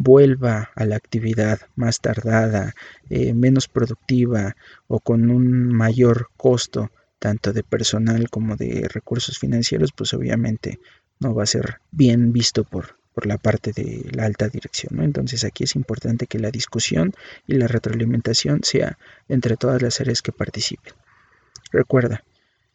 vuelva 0.00 0.70
a 0.76 0.84
la 0.84 0.94
actividad 0.94 1.58
más 1.74 2.00
tardada, 2.00 2.72
eh, 3.10 3.34
menos 3.34 3.66
productiva 3.66 4.54
o 4.86 5.00
con 5.00 5.28
un 5.28 5.72
mayor 5.72 6.28
costo 6.36 6.92
tanto 7.18 7.52
de 7.52 7.64
personal 7.64 8.30
como 8.30 8.54
de 8.54 8.86
recursos 8.88 9.40
financieros, 9.40 9.90
pues 9.90 10.14
obviamente 10.14 10.78
no 11.18 11.34
va 11.34 11.42
a 11.42 11.46
ser 11.46 11.80
bien 11.90 12.32
visto 12.32 12.62
por, 12.62 12.96
por 13.12 13.26
la 13.26 13.38
parte 13.38 13.72
de 13.72 14.08
la 14.12 14.24
alta 14.24 14.48
dirección. 14.48 15.02
Entonces 15.02 15.42
aquí 15.42 15.64
es 15.64 15.74
importante 15.74 16.28
que 16.28 16.38
la 16.38 16.52
discusión 16.52 17.12
y 17.48 17.54
la 17.54 17.66
retroalimentación 17.66 18.60
sea 18.62 18.98
entre 19.28 19.56
todas 19.56 19.82
las 19.82 20.00
áreas 20.00 20.22
que 20.22 20.30
participen. 20.30 20.94
Recuerda, 21.72 22.22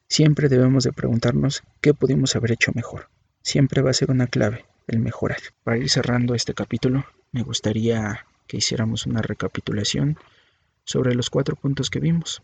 siempre 0.09 0.49
debemos 0.49 0.83
de 0.83 0.91
preguntarnos 0.91 1.63
qué 1.79 1.93
pudimos 1.93 2.35
haber 2.35 2.51
hecho 2.51 2.73
mejor. 2.75 3.07
Siempre 3.41 3.81
va 3.81 3.91
a 3.91 3.93
ser 3.93 4.11
una 4.11 4.27
clave 4.27 4.65
el 4.87 4.99
mejorar. 4.99 5.39
Para 5.63 5.77
ir 5.77 5.89
cerrando 5.89 6.35
este 6.35 6.53
capítulo, 6.53 7.05
me 7.31 7.43
gustaría 7.43 8.25
que 8.47 8.57
hiciéramos 8.57 9.05
una 9.05 9.21
recapitulación 9.21 10.17
sobre 10.85 11.15
los 11.15 11.29
cuatro 11.29 11.55
puntos 11.55 11.89
que 11.89 11.99
vimos. 11.99 12.41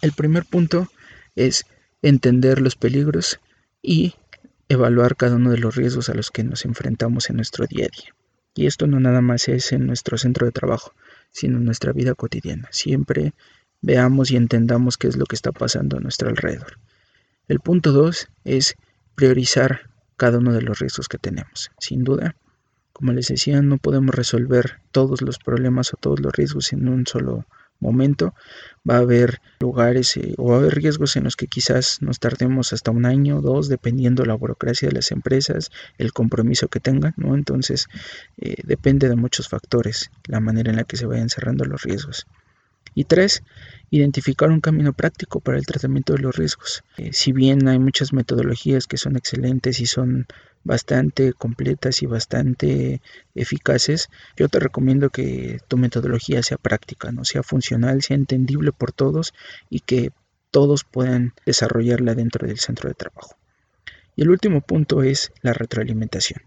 El 0.00 0.12
primer 0.12 0.44
punto 0.44 0.88
es 1.34 1.66
entender 2.02 2.60
los 2.60 2.76
peligros 2.76 3.40
y 3.80 4.14
evaluar 4.68 5.16
cada 5.16 5.36
uno 5.36 5.50
de 5.50 5.58
los 5.58 5.76
riesgos 5.76 6.08
a 6.08 6.14
los 6.14 6.30
que 6.30 6.44
nos 6.44 6.64
enfrentamos 6.64 7.30
en 7.30 7.36
nuestro 7.36 7.66
día 7.66 7.86
a 7.86 7.88
día. 7.88 8.14
Y 8.54 8.66
esto 8.66 8.86
no 8.86 9.00
nada 9.00 9.20
más 9.20 9.48
es 9.48 9.72
en 9.72 9.86
nuestro 9.86 10.18
centro 10.18 10.46
de 10.46 10.52
trabajo, 10.52 10.94
sino 11.30 11.58
en 11.58 11.64
nuestra 11.64 11.92
vida 11.92 12.14
cotidiana. 12.14 12.68
Siempre 12.70 13.32
veamos 13.80 14.30
y 14.30 14.36
entendamos 14.36 14.98
qué 14.98 15.08
es 15.08 15.16
lo 15.16 15.26
que 15.26 15.36
está 15.36 15.52
pasando 15.52 15.96
a 15.96 16.00
nuestro 16.00 16.28
alrededor. 16.28 16.78
El 17.48 17.60
punto 17.60 17.92
dos 17.92 18.28
es 18.44 18.76
priorizar 19.14 19.90
cada 20.16 20.38
uno 20.38 20.52
de 20.52 20.62
los 20.62 20.78
riesgos 20.78 21.08
que 21.08 21.18
tenemos. 21.18 21.70
Sin 21.78 22.04
duda, 22.04 22.36
como 22.92 23.12
les 23.12 23.28
decía, 23.28 23.60
no 23.62 23.78
podemos 23.78 24.14
resolver 24.14 24.80
todos 24.90 25.22
los 25.22 25.38
problemas 25.38 25.92
o 25.92 25.96
todos 25.96 26.20
los 26.20 26.32
riesgos 26.32 26.72
en 26.72 26.88
un 26.88 27.06
solo 27.06 27.46
momento. 27.82 28.34
Va 28.88 28.96
a 28.96 29.00
haber 29.00 29.40
lugares 29.60 30.16
eh, 30.16 30.34
o 30.38 30.50
va 30.50 30.56
a 30.56 30.58
haber 30.60 30.74
riesgos 30.74 31.16
en 31.16 31.24
los 31.24 31.36
que 31.36 31.48
quizás 31.48 32.00
nos 32.00 32.20
tardemos 32.20 32.72
hasta 32.72 32.90
un 32.90 33.04
año 33.04 33.38
o 33.38 33.42
dos, 33.42 33.68
dependiendo 33.68 34.24
la 34.24 34.34
burocracia 34.34 34.88
de 34.88 34.94
las 34.94 35.10
empresas, 35.10 35.70
el 35.98 36.12
compromiso 36.12 36.68
que 36.68 36.80
tengan, 36.80 37.14
¿no? 37.16 37.34
Entonces, 37.34 37.88
eh, 38.38 38.56
depende 38.64 39.08
de 39.08 39.16
muchos 39.16 39.48
factores 39.48 40.10
la 40.26 40.40
manera 40.40 40.70
en 40.70 40.76
la 40.76 40.84
que 40.84 40.96
se 40.96 41.06
vayan 41.06 41.28
cerrando 41.28 41.64
los 41.64 41.82
riesgos. 41.82 42.26
Y 42.94 43.04
tres, 43.04 43.42
identificar 43.90 44.50
un 44.50 44.60
camino 44.60 44.92
práctico 44.92 45.40
para 45.40 45.58
el 45.58 45.66
tratamiento 45.66 46.12
de 46.14 46.20
los 46.20 46.36
riesgos. 46.36 46.82
Eh, 46.96 47.10
si 47.12 47.32
bien 47.32 47.68
hay 47.68 47.78
muchas 47.78 48.12
metodologías 48.12 48.86
que 48.86 48.96
son 48.96 49.16
excelentes 49.16 49.80
y 49.80 49.86
son 49.86 50.26
bastante 50.64 51.32
completas 51.32 52.02
y 52.02 52.06
bastante 52.06 53.00
eficaces, 53.34 54.08
yo 54.36 54.48
te 54.48 54.60
recomiendo 54.60 55.10
que 55.10 55.58
tu 55.68 55.76
metodología 55.76 56.42
sea 56.42 56.56
práctica, 56.56 57.12
no 57.12 57.24
sea 57.24 57.42
funcional, 57.42 58.02
sea 58.02 58.16
entendible 58.16 58.72
por 58.72 58.92
todos 58.92 59.34
y 59.70 59.80
que 59.80 60.12
todos 60.50 60.84
puedan 60.84 61.32
desarrollarla 61.46 62.14
dentro 62.14 62.46
del 62.46 62.58
centro 62.58 62.88
de 62.88 62.94
trabajo. 62.94 63.36
Y 64.14 64.22
el 64.22 64.30
último 64.30 64.60
punto 64.60 65.02
es 65.02 65.32
la 65.40 65.52
retroalimentación. 65.52 66.42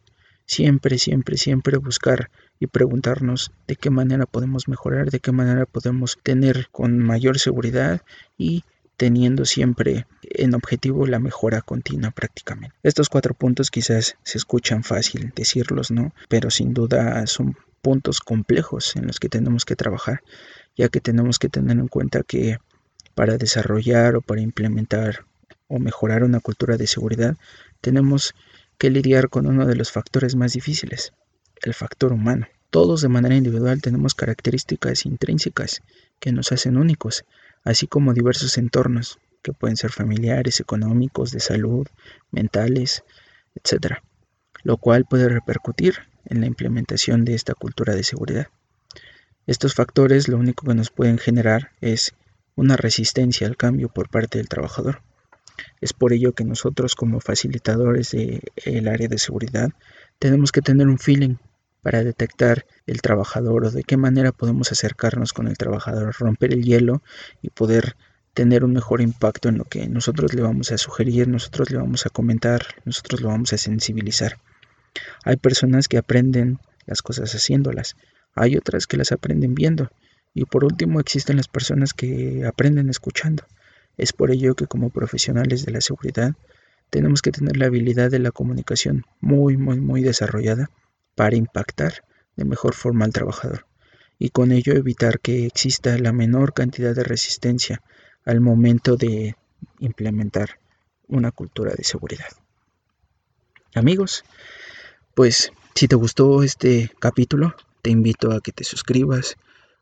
Siempre, 0.45 0.99
siempre, 0.99 1.38
siempre 1.38 1.77
buscar 1.77 2.29
y 2.60 2.68
preguntarnos 2.68 3.52
de 3.68 3.76
qué 3.76 3.89
manera 3.89 4.26
podemos 4.26 4.68
mejorar, 4.68 5.12
de 5.12 5.20
qué 5.20 5.32
manera 5.32 5.65
podemos 5.65 6.18
tener 6.24 6.68
con 6.72 6.98
mayor 7.00 7.39
seguridad 7.39 8.02
y 8.38 8.63
teniendo 8.98 9.46
siempre 9.46 10.08
en 10.24 10.54
objetivo 10.54 11.06
la 11.06 11.20
mejora 11.20 11.62
continua 11.62 12.12
prácticamente. 12.12 12.76
Estos 12.84 13.10
cuatro 13.10 13.34
puntos 13.34 13.72
quizás 13.72 14.15
se 14.24 14.38
escuchan 14.38 14.84
fácil 14.84 15.34
decirlos, 15.36 15.91
¿no? 15.91 16.13
Pero 16.30 16.50
sin 16.50 16.74
duda 16.74 17.26
son 17.28 17.58
puntos 17.82 18.20
complejos 18.22 18.96
en 18.96 19.08
los 19.08 19.20
que 19.20 19.30
tenemos 19.30 19.65
que 19.65 19.76
trabajar, 19.76 20.24
ya 20.76 20.89
que 20.89 21.02
tenemos 21.02 21.39
que 21.39 21.50
tener 21.50 21.78
en 21.78 21.88
cuenta 21.88 22.24
que 22.24 22.58
para 23.15 23.38
desarrollar 23.38 24.15
o 24.15 24.22
para 24.22 24.41
implementar 24.41 25.26
o 25.68 25.80
mejorar 25.80 26.24
una 26.24 26.39
cultura 26.39 26.78
de 26.78 26.88
seguridad, 26.88 27.36
tenemos 27.82 28.34
que 28.78 28.89
lidiar 28.89 29.30
con 29.30 29.46
uno 29.46 29.65
de 29.65 29.76
los 29.76 29.91
factores 29.91 30.36
más 30.36 30.54
difíciles, 30.54 31.13
el 31.65 31.73
factor 31.73 32.13
humano. 32.13 32.47
Todos 32.69 33.01
de 33.01 33.10
manera 33.10 33.36
individual 33.36 33.82
tenemos 33.82 34.15
características 34.15 35.06
intrínsecas 35.06 35.82
que 36.19 36.32
nos 36.32 36.51
hacen 36.51 36.78
únicos, 36.78 37.25
así 37.63 37.88
como 37.88 38.13
diversos 38.13 38.58
entornos 38.58 39.19
que 39.41 39.54
pueden 39.54 39.78
ser 39.78 39.91
familiares, 39.91 40.60
económicos, 40.60 41.32
de 41.32 41.39
salud, 41.39 41.88
mentales, 42.32 43.04
etc. 43.56 43.97
Lo 44.63 44.78
cual 44.78 45.06
puede 45.06 45.30
repercutir 45.30 45.99
en 46.25 46.41
la 46.41 46.47
implementación 46.47 47.25
de 47.25 47.36
esta 47.36 47.54
cultura 47.54 47.93
de 47.93 48.04
seguridad. 48.04 48.47
Estos 49.47 49.75
factores 49.75 50.28
lo 50.28 50.38
único 50.38 50.65
que 50.65 50.73
nos 50.73 50.89
pueden 50.89 51.19
generar 51.19 51.71
es 51.80 52.15
una 52.56 52.75
resistencia 52.75 53.45
al 53.45 53.58
cambio 53.58 53.89
por 53.89 54.10
parte 54.10 54.39
del 54.39 54.49
trabajador. 54.49 55.01
Es 55.80 55.93
por 55.93 56.13
ello 56.13 56.34
que 56.34 56.43
nosotros 56.43 56.95
como 56.95 57.19
facilitadores 57.19 58.12
del 58.12 58.88
área 58.88 59.08
de 59.08 59.17
seguridad 59.19 59.69
tenemos 60.19 60.51
que 60.51 60.62
tener 60.62 60.88
un 60.88 60.97
feeling 60.97 61.36
para 61.86 62.04
detectar 62.04 62.65
el 62.88 63.04
trabajador 63.04 63.65
o 63.65 63.69
de 63.69 63.84
qué 63.84 63.95
manera 63.95 64.32
podemos 64.32 64.71
acercarnos 64.71 65.34
con 65.34 65.45
el 65.48 65.56
trabajador, 65.56 66.15
romper 66.17 66.52
el 66.52 66.63
hielo 66.63 67.04
y 67.43 67.52
poder 67.52 67.95
tener 68.34 68.63
un 68.63 68.74
mejor 68.74 69.02
impacto 69.02 69.50
en 69.50 69.60
lo 69.60 69.65
que 69.65 69.88
nosotros 69.88 70.34
le 70.34 70.41
vamos 70.41 70.71
a 70.71 70.80
sugerir, 70.80 71.28
nosotros 71.28 71.69
le 71.69 71.78
vamos 71.78 72.08
a 72.08 72.10
comentar, 72.10 72.65
nosotros 72.86 73.21
lo 73.21 73.28
vamos 73.28 73.54
a 73.54 73.60
sensibilizar. 73.60 74.38
Hay 75.26 75.36
personas 75.36 75.88
que 75.88 76.00
aprenden 76.00 76.58
las 76.88 77.04
cosas 77.04 77.36
haciéndolas, 77.36 77.95
hay 78.34 78.58
otras 78.58 78.88
que 78.88 78.98
las 78.98 79.12
aprenden 79.12 79.54
viendo 79.54 79.91
y 80.34 80.45
por 80.45 80.63
último 80.63 81.00
existen 81.00 81.38
las 81.38 81.48
personas 81.48 81.93
que 81.93 82.48
aprenden 82.48 82.89
escuchando. 82.89 83.43
Es 83.95 84.12
por 84.12 84.32
ello 84.32 84.56
que 84.56 84.65
como 84.65 84.89
profesionales 84.89 85.67
de 85.67 85.71
la 85.71 85.82
seguridad 85.82 86.34
tenemos 86.89 87.21
que 87.21 87.30
tener 87.30 87.58
la 87.58 87.67
habilidad 87.67 88.10
de 88.10 88.17
la 88.17 88.32
comunicación 88.32 89.06
muy, 89.21 89.56
muy, 89.56 89.80
muy 89.80 90.02
desarrollada 90.02 90.71
para 91.15 91.36
impactar 91.36 92.04
de 92.36 92.45
mejor 92.45 92.75
forma 92.75 93.06
al 93.06 93.13
trabajador 93.13 93.65
y 94.19 94.30
con 94.30 94.51
ello 94.51 94.73
evitar 94.73 95.19
que 95.19 95.45
exista 95.45 95.97
la 95.97 96.12
menor 96.12 96.54
cantidad 96.54 96.95
de 96.95 97.04
resistencia 97.04 97.82
al 98.25 98.41
momento 98.41 98.95
de 98.95 99.36
implementar 99.80 100.60
una 101.08 101.32
cultura 101.32 101.73
de 101.73 101.84
seguridad. 101.84 102.28
Amigos, 103.73 104.23
pues 105.13 105.51
si 105.75 105.88
te 105.88 105.95
gustó 105.95 106.43
este 106.43 106.91
capítulo, 106.99 107.56
te 107.82 107.89
invito 107.89 108.32
a 108.32 108.41
que 108.41 108.51
te 108.51 108.63
suscribas, 108.63 109.36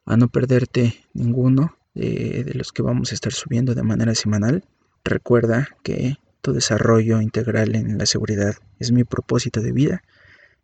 a 0.06 0.18
no 0.18 0.28
perderte 0.28 1.06
ninguno 1.14 1.78
de, 1.94 2.44
de 2.44 2.54
los 2.56 2.72
que 2.72 2.82
vamos 2.82 3.12
a 3.12 3.16
estar 3.16 3.32
subiendo 3.32 3.76
de 3.76 3.84
manera 3.84 4.16
semanal. 4.16 4.66
Recuerda 5.04 5.70
que 5.84 6.18
tu 6.42 6.54
desarrollo 6.54 7.22
integral 7.22 7.76
en 7.76 7.98
la 7.98 8.06
seguridad 8.06 8.56
es 8.80 8.92
mi 8.92 9.04
propósito 9.04 9.62
de 9.62 9.72
vida 9.72 10.04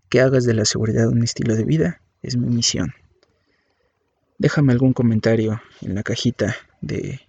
que 0.10 0.22
hagas 0.22 0.46
de 0.46 0.54
la 0.54 0.66
seguridad 0.66 1.08
un 1.08 1.24
estilo 1.24 1.56
de 1.56 1.64
vida 1.64 2.02
es 2.22 2.36
mi 2.36 2.50
misión. 2.50 2.94
Déjame 4.38 4.74
algún 4.74 4.94
comentario 4.94 5.62
en 5.82 5.96
la 5.96 6.04
cajita 6.04 6.56
de 6.82 7.22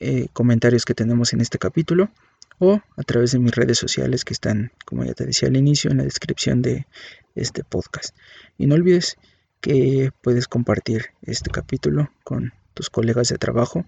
eh, 0.00 0.28
comentarios 0.32 0.84
que 0.84 0.94
tenemos 0.94 1.32
en 1.32 1.40
este 1.40 1.58
capítulo 1.58 2.10
o 2.58 2.80
a 2.96 3.02
través 3.02 3.32
de 3.32 3.38
mis 3.38 3.54
redes 3.54 3.78
sociales 3.78 4.24
que 4.24 4.32
están, 4.32 4.72
como 4.84 5.04
ya 5.04 5.14
te 5.14 5.26
decía 5.26 5.48
al 5.48 5.56
inicio, 5.56 5.90
en 5.90 5.98
la 5.98 6.04
descripción 6.04 6.62
de 6.62 6.86
este 7.34 7.64
podcast. 7.64 8.16
Y 8.58 8.66
no 8.66 8.74
olvides 8.74 9.16
que 9.60 10.10
puedes 10.22 10.48
compartir 10.48 11.06
este 11.22 11.50
capítulo 11.50 12.10
con 12.24 12.52
tus 12.74 12.90
colegas 12.90 13.28
de 13.28 13.38
trabajo. 13.38 13.84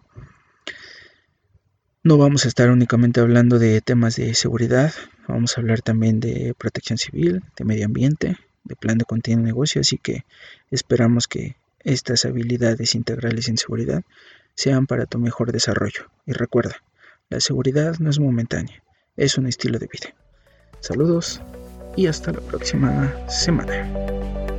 No 2.05 2.19
vamos 2.19 2.45
a 2.45 2.49
estar 2.49 2.71
únicamente 2.71 3.21
hablando 3.21 3.59
de 3.59 3.81
temas 3.81 4.17
de 4.17 4.35
seguridad, 4.35 4.93
Vamos 5.27 5.57
a 5.57 5.61
hablar 5.61 5.81
también 5.81 6.21
de 6.21 6.55
protección 6.57 6.99
civil, 6.99 7.43
de 7.57 7.64
medio 7.64 7.87
ambiente, 7.87 8.37
de 8.64 8.77
plan 8.77 8.99
de 8.99 9.07
continuo 9.07 9.45
negocio, 9.45 9.81
así 9.81 9.97
que 9.97 10.25
esperamos 10.71 11.29
que 11.29 11.57
estas 11.81 12.25
habilidades 12.27 12.95
integrales 12.95 13.49
en 13.49 13.57
seguridad 13.57 14.03
sean 14.55 14.87
para 14.87 15.07
tu 15.07 15.19
mejor 15.19 15.53
desarrollo. 15.53 16.11
Y 16.27 16.33
recuerda, 16.33 16.83
la 17.31 17.40
seguridad 17.40 17.99
no 18.01 18.11
es 18.11 18.21
momentánea, 18.21 18.83
es 19.17 19.38
un 19.38 19.47
estilo 19.47 19.79
de 19.79 19.88
vida. 19.90 20.14
Saludos 20.81 21.40
y 21.97 22.07
hasta 22.07 22.33
la 22.33 22.40
próxima 22.40 23.14
semana. 23.29 24.54